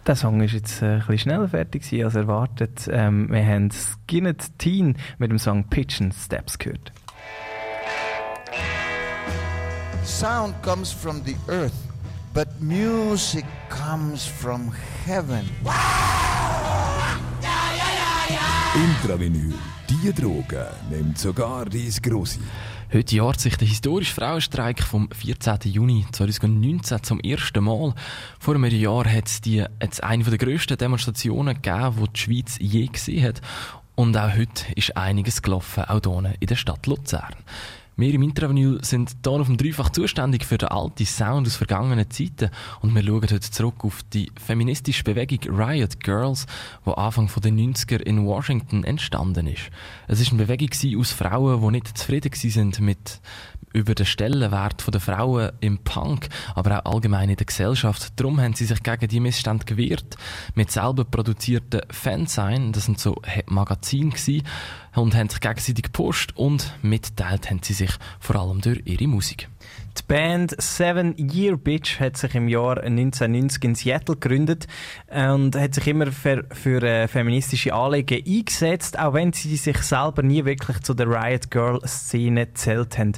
[0.06, 2.88] Der Song ist jetzt äh, ein bisschen schneller fertig als erwartet.
[2.92, 6.92] Ähm, wir haben Skinnet Teen mit dem Song Pigeon Steps gehört.
[10.04, 11.74] Sound comes from the earth,
[12.36, 14.72] but music comes from
[15.08, 15.50] heaven.
[18.76, 19.54] Intravinyl,
[19.90, 22.40] die Droge nimmt sogar dies Grosse.
[22.94, 25.58] Heute jährt sich der historische Frauenstreik vom 14.
[25.64, 27.96] Juni 2019 zum ersten Mal.
[28.40, 32.58] Vor einem Jahr hat es die, jetzt eine der grössten Demonstrationen gegeben, die die Schweiz
[32.60, 33.42] je gesehen hat.
[33.96, 37.34] Und auch heute ist einiges gelaufen, auch hier in der Stadt Luzern.
[37.98, 42.12] Wir im Intravenue sind hier auf dem Dreifach zuständig für den alten Sound aus vergangenen
[42.12, 42.50] Zeiten
[42.82, 46.46] und wir schauen heute zurück auf die feministische Bewegung Riot Girls,
[46.86, 49.70] die Anfang der 90er in Washington entstanden ist.
[50.10, 53.22] Es ist eine Bewegung aus Frauen, die nicht zufrieden sind mit
[53.76, 58.14] über den Stellenwert der Frauen im Punk, aber auch allgemein in der Gesellschaft.
[58.16, 60.16] Darum haben sie sich gegen die Missstände gewehrt
[60.56, 64.44] mit selber produzierten Fansign, das sind so Magazine gewesen,
[64.96, 69.50] und haben sich gegenseitig gepusht und mitteilt haben sie sich vor allem durch ihre Musik.
[69.98, 74.68] Die Band Seven Year Bitch hat sich im Jahr 1990 in Seattle gegründet
[75.10, 80.22] und hat sich immer für, für äh, feministische Anliegen eingesetzt, auch wenn sie sich selber
[80.22, 83.14] nie wirklich zu der Riot Girl Szene zählt haben.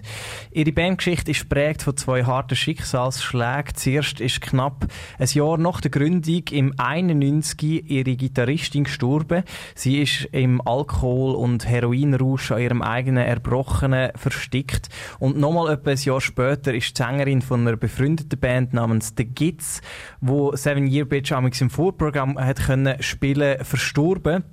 [0.51, 3.75] Ihre Bandgeschichte ist prägt von zwei harten Schicksalsschlägen.
[3.75, 4.85] Zuerst ist knapp
[5.17, 9.43] ein Jahr nach der Gründung im 91 ihre Gitarristin gestorben.
[9.73, 15.97] Sie ist im Alkohol- und Heroinrausch an ihrem eigenen Erbrochenen verstickt und nochmal etwa ein
[15.97, 19.81] Jahr später ist die Sängerin von einer befreundeten Band namens The Gits,
[20.21, 24.43] wo Seven Year Bitch amigs im Vorprogramm hat können spielen, verstorben.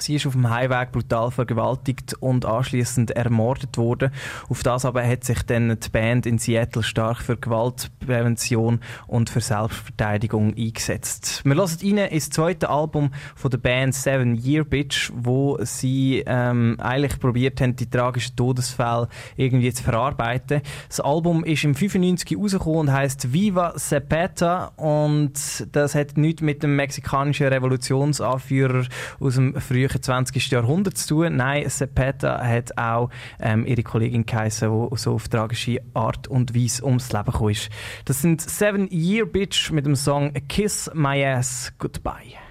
[0.00, 4.10] Sie ist auf dem Heimweg brutal vergewaltigt und anschließend ermordet worden.
[4.48, 9.40] Auf das aber hat sich dann die Band in Seattle stark für Gewaltprävention und für
[9.40, 11.42] Selbstverteidigung eingesetzt.
[11.44, 16.76] Wir hören rein ins zweite Album von der Band Seven Year Bitch, wo sie ähm,
[16.80, 20.62] eigentlich probiert haben, die tragischen Todesfälle irgendwie zu verarbeiten.
[20.88, 26.64] Das Album ist im 95 rausgekommen und heißt Viva Zapata und das hat nichts mit
[26.64, 28.86] dem mexikanischen Revolutionsanführer
[29.20, 30.50] aus dem frühen 20.
[30.50, 31.36] Jahrhundert zu tun.
[31.36, 36.84] Nein, Zapata hat auch ähm, ihre Kollegin geheißen, die so auf tragische Art und Weise
[36.84, 37.70] ums Leben gekommen ist.
[38.04, 42.43] Das sind Seven Year Bitch mit dem Song Kiss My Ass Goodbye.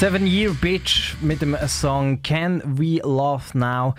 [0.00, 3.94] Seven Year Bitch mit dem Song Can We Love Now.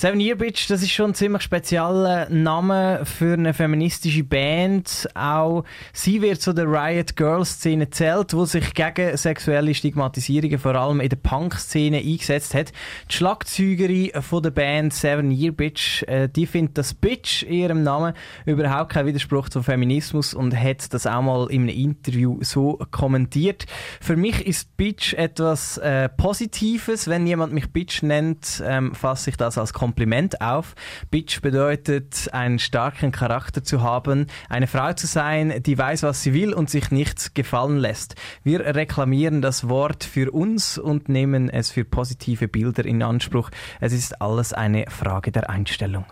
[0.00, 5.08] Seven Year Bitch, das ist schon ein ziemlich spezieller Name für eine feministische Band.
[5.16, 10.76] Auch sie wird zu der Riot Girl Szene zählt, wo sich gegen sexuelle Stigmatisierungen vor
[10.76, 12.70] allem in der Punk-Szene eingesetzt hat.
[13.10, 17.82] Die Schlagzeugerin von der Band Seven Year Bitch, äh, die findet das Bitch in ihrem
[17.82, 18.14] Namen
[18.46, 23.66] überhaupt kein Widerspruch zum Feminismus und hat das auch mal in einem Interview so kommentiert.
[24.00, 27.08] Für mich ist Bitch etwas äh, Positives.
[27.08, 30.74] Wenn jemand mich Bitch nennt, ähm, fasse ich das als Kompliment auf.
[31.10, 36.34] Bitch bedeutet, einen starken Charakter zu haben, eine Frau zu sein, die weiß, was sie
[36.34, 38.14] will und sich nichts gefallen lässt.
[38.42, 43.48] Wir reklamieren das Wort für uns und nehmen es für positive Bilder in Anspruch.
[43.80, 46.04] Es ist alles eine Frage der Einstellung.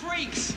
[0.00, 0.54] Freaks!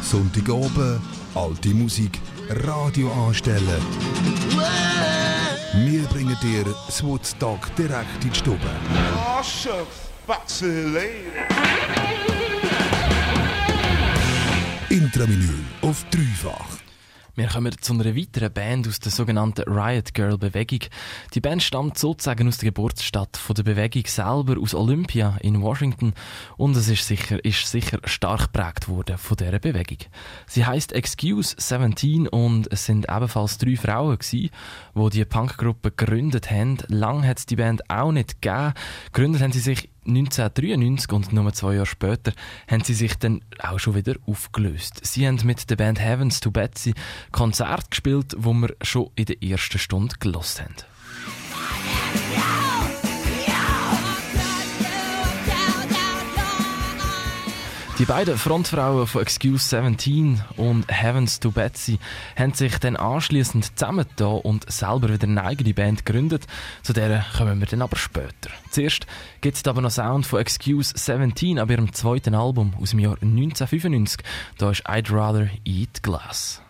[0.00, 1.02] Sonntagabend,
[1.34, 2.18] alte Musik,
[2.64, 3.82] Radio anstellen.
[5.74, 8.70] Wir bringen dir das Woodstock direkt in die Stube.
[9.14, 9.42] Oh.
[14.90, 16.76] Intravinyl auf dreifach.
[17.34, 20.80] Wir kommen zu einer weiteren Band aus der sogenannten Riot Girl Bewegung.
[21.32, 26.12] Die Band stammt sozusagen aus der Geburtsstadt von der Bewegung selber, aus Olympia in Washington.
[26.58, 29.98] Und es ist sicher, ist sicher stark geprägt worden von dieser Bewegung.
[30.46, 34.50] Sie heißt Excuse 17 und es sind ebenfalls drei Frauen gewesen,
[34.94, 36.78] die die Punkgruppe gegründet haben.
[36.88, 38.74] Lang hat es die Band auch nicht gegeben.
[39.12, 42.32] Gegründet haben sie sich 1993 und nur zwei Jahre später
[42.66, 45.00] haben sie sich dann auch schon wieder aufgelöst.
[45.04, 46.94] Sie haben mit der Band Heavens to Betsy
[47.30, 50.74] Konzert gespielt, wo wir schon in der ersten Stunde gelost haben.
[57.98, 61.98] Die beiden Frontfrauen von Excuse 17 und Heavens to Betsy
[62.36, 66.46] haben sich dann anschließend zusammengetan und selber wieder eine eigene Band gegründet.
[66.84, 68.50] Zu der kommen wir dann aber später.
[68.70, 69.08] Zuerst
[69.40, 73.16] gibt es aber noch Sound von Excuse 17 ab ihrem zweiten Album aus dem Jahr
[73.20, 74.20] 1995.
[74.58, 76.62] Da ist I'd Rather Eat Glass.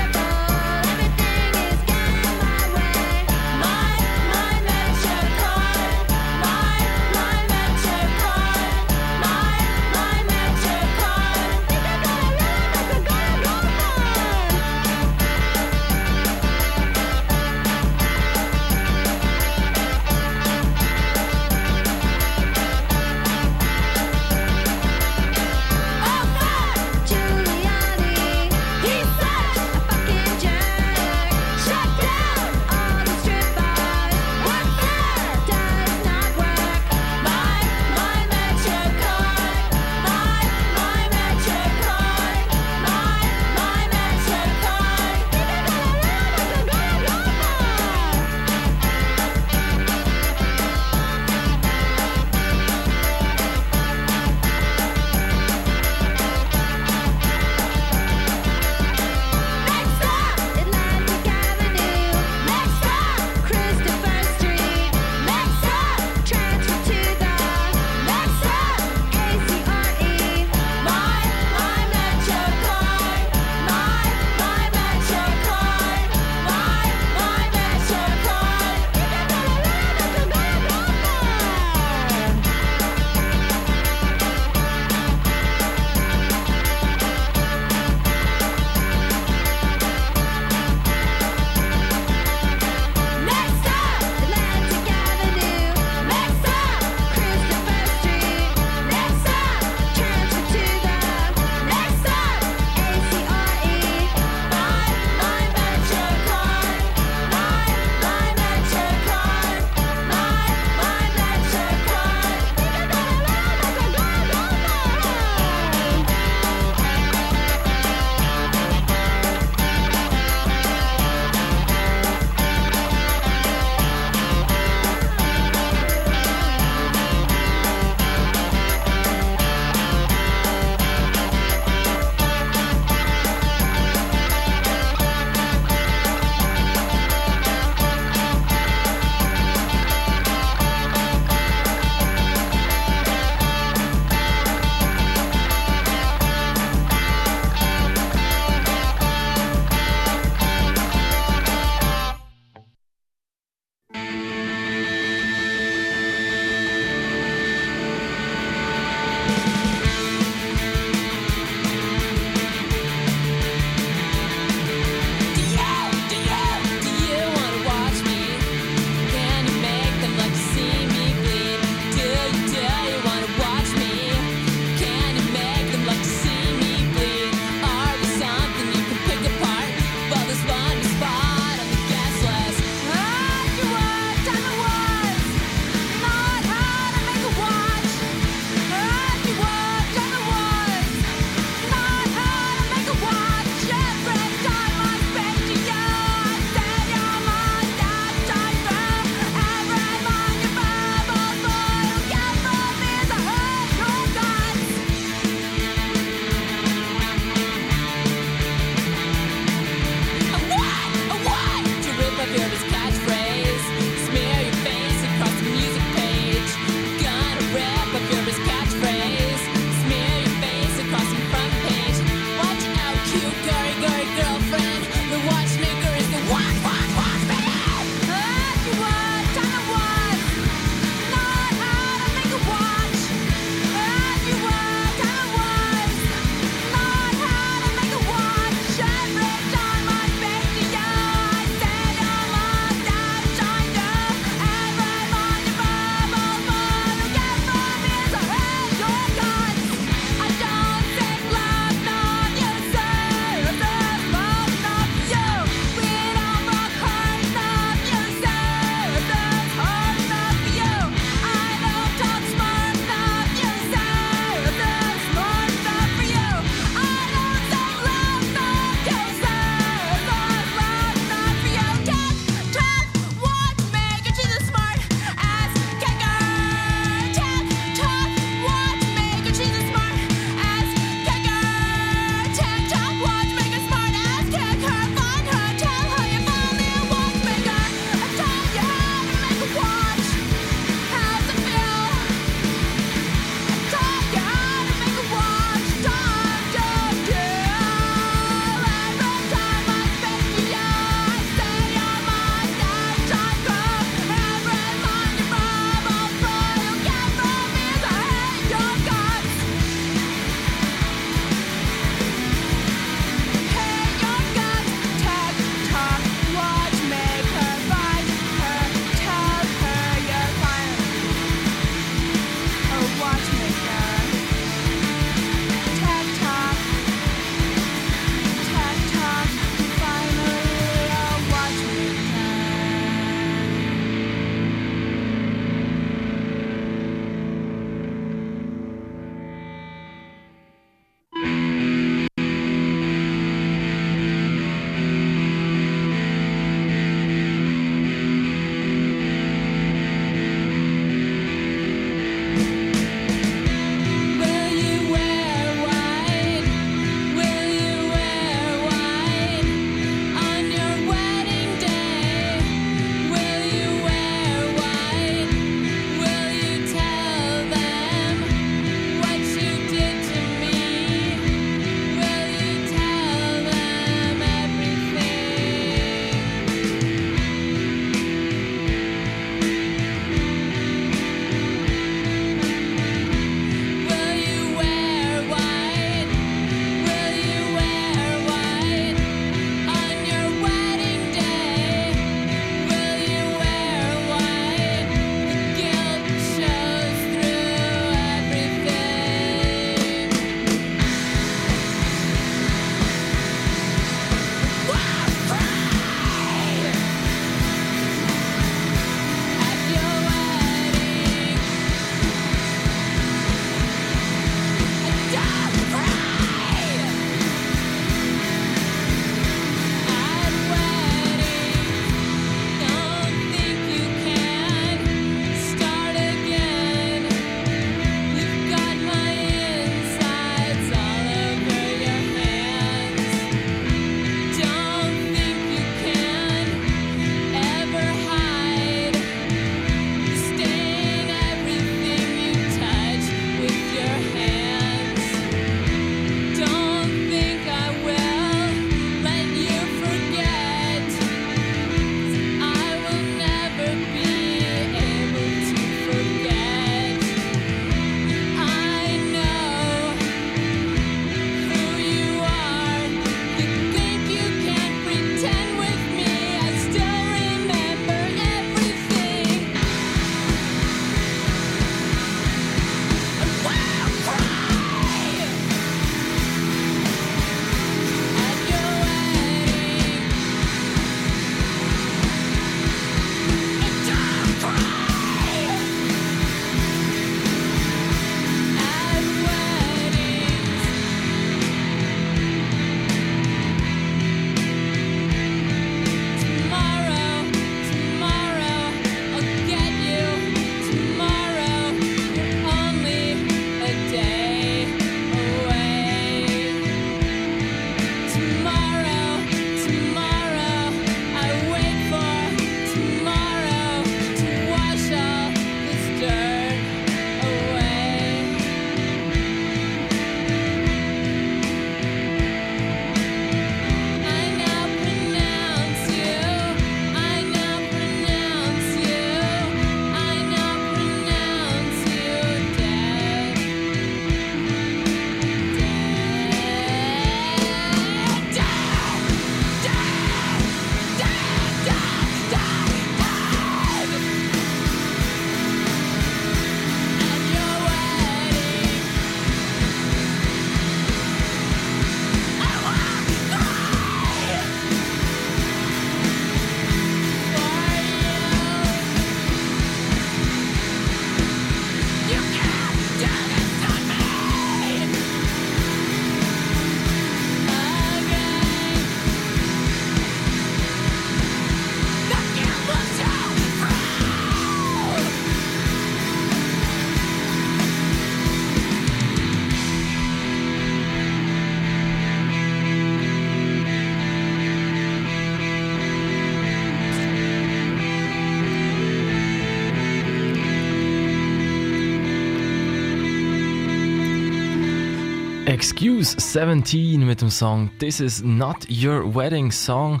[595.82, 600.00] Excuse 17 mit dem Song This is not your wedding song.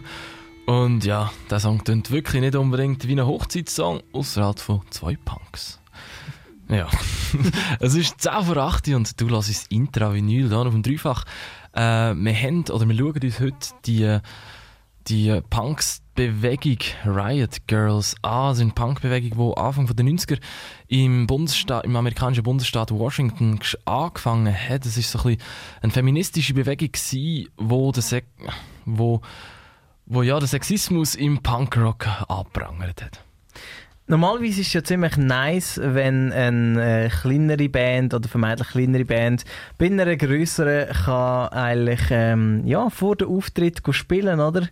[0.64, 5.80] Und ja, der Song klingt wirklich nicht unbedingt wie ein Hochzeitssong, außerhalb von zwei Punks.
[6.68, 6.86] Ja,
[7.80, 11.24] es ist 10 vor 8 und du lässt das Intra-Vinyl hier auf dem Dreifach.
[11.72, 14.18] Äh, wir haben, oder wir schauen uns heute die,
[15.08, 15.40] die
[16.14, 18.50] Punks-Bewegung Riot Girls an.
[18.50, 20.38] Das ist eine Punk-Bewegung, die Anfang der 90er
[20.88, 24.84] im, Bundesstaat, im amerikanischen Bundesstaat Washington angefangen hat.
[24.84, 25.36] Es war so ein
[25.80, 28.26] eine feministische Bewegung, gewesen, wo, der Sek
[28.84, 29.20] wo,
[30.06, 33.24] wo ja, den Sexismus im Punkrock angeprangert hat.
[34.08, 39.44] Normalerweise ist es ja ziemlich nice, wenn eine äh, kleinere Band oder vermeintlich kleinere Band
[39.78, 44.68] bei einer grösseren kann eigentlich ähm, ja, vor dem Auftritt spielen, oder?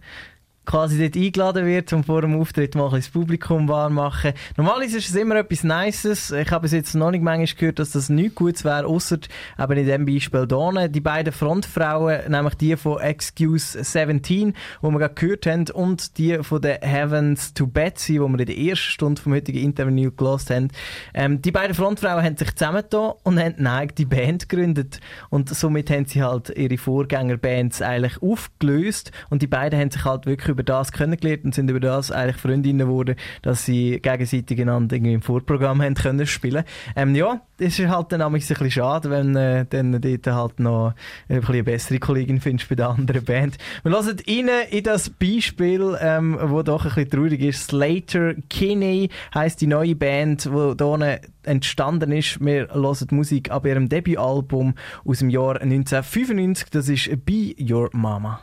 [0.71, 4.35] Quasi dort eingeladen wird und vor dem Auftritt mal ein bisschen das Publikum warm machen.
[4.57, 6.31] Normalerweise ist es immer etwas Nices.
[6.31, 9.19] Ich habe bis jetzt noch nicht manchmal gehört, dass das nichts Gutes wäre, außer
[9.59, 10.89] eben in diesem Beispiel hier.
[10.89, 16.39] Die beiden Frontfrauen, nämlich die von Excuse 17, wo wir gerade gehört haben, und die
[16.45, 20.51] von den Heavens to Betsy, wo wir in der ersten Stunde vom heutigen Interview gelost
[20.51, 20.69] haben.
[21.15, 25.01] Ähm, die beiden Frontfrauen haben sich zusammengetan und haben eine eigene Band gegründet.
[25.31, 30.27] Und somit haben sie halt ihre Vorgängerbands eigentlich aufgelöst und die beiden haben sich halt
[30.27, 34.97] wirklich über das kennengelernt und sind über das eigentlich Freundinnen geworden, dass sie gegenseitig einander
[34.97, 36.65] irgendwie im Vorprogramm haben können spielen.
[36.97, 40.95] Ähm, ja, das ist halt dann ein bisschen schade, wenn äh, dann dort halt noch
[41.29, 43.59] ein bisschen eine bessere Kollegin findest bei der anderen Band.
[43.83, 47.69] Wir hören rein in das Beispiel, ähm, wo doch ein bisschen traurig ist.
[47.69, 52.45] Slater Kinney heisst die neue Band, die hier entstanden ist.
[52.45, 54.75] Wir hören die Musik ab ihrem Debütalbum
[55.05, 56.71] aus dem Jahr 1995.
[56.71, 58.41] Das ist Be Your Mama.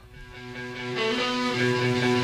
[1.58, 2.17] Thank you.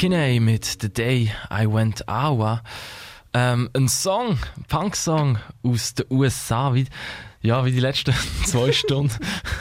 [0.00, 2.62] Slather Kinney mit The Day I Went Awa.
[3.34, 6.86] Ähm, ein Song, Punk-Song aus den USA, wie,
[7.42, 8.14] ja, wie die letzten
[8.46, 9.12] zwei Stunden,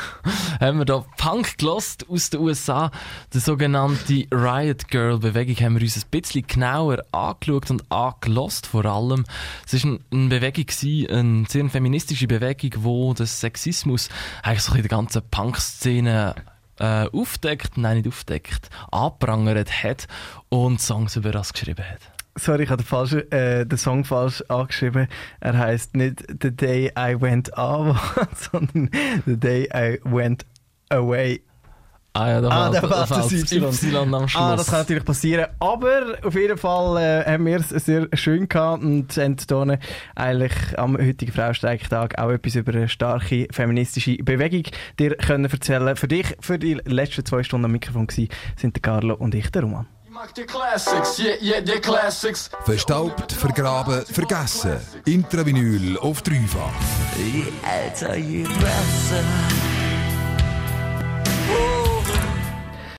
[0.62, 2.90] haben wir da Punk gelost aus den USA.
[3.34, 8.86] Die sogenannte Riot Girl Bewegung haben wir uns ein bisschen genauer angeschaut und angelost vor
[8.86, 9.26] allem.
[9.66, 10.66] Es war eine Bewegung,
[11.10, 14.08] eine sehr feministische Bewegung, wo der Sexismus
[14.42, 16.34] eigentlich so in der ganzen Punk-Szene
[16.80, 20.08] äh, aufdeckt, nein nicht aufdeckt, angeprangert hat
[20.50, 22.00] und Songs über das geschrieben hat.
[22.36, 25.08] Sorry, ich habe den, falschen, äh, den Song falsch angeschrieben.
[25.42, 27.98] Er heißt nicht The Day I Went Out,
[28.52, 28.90] sondern
[29.26, 30.46] The Day I Went
[30.90, 31.42] Away.
[32.20, 33.22] Ah ja, da Ah, fehlt- da fehlt
[33.64, 33.94] das Y.
[33.94, 34.42] Y am Schluss.
[34.44, 35.46] Ah, das kann natürlich passieren.
[35.60, 39.80] Aber auf jeden Fall äh, haben wir es sehr schön gehabt und haben hier
[40.16, 44.64] eigentlich am heutigen Frauenstreiktag auch etwas über eine starke feministische Bewegung
[45.00, 45.96] dir können erzählen.
[45.96, 49.50] Für dich, für die letzten zwei Stunden am Mikrofon gewesen, sind der Carlo und ich,
[49.52, 49.88] der Roman.
[50.06, 52.50] Ich mag die Classics, yeah, yeah, die Classics.
[52.66, 54.78] Verstaubt, vergraben, vergessen.
[55.06, 56.74] Intravinyl auf dreifach.
[57.18, 57.44] Je
[57.86, 59.24] älter, je besser.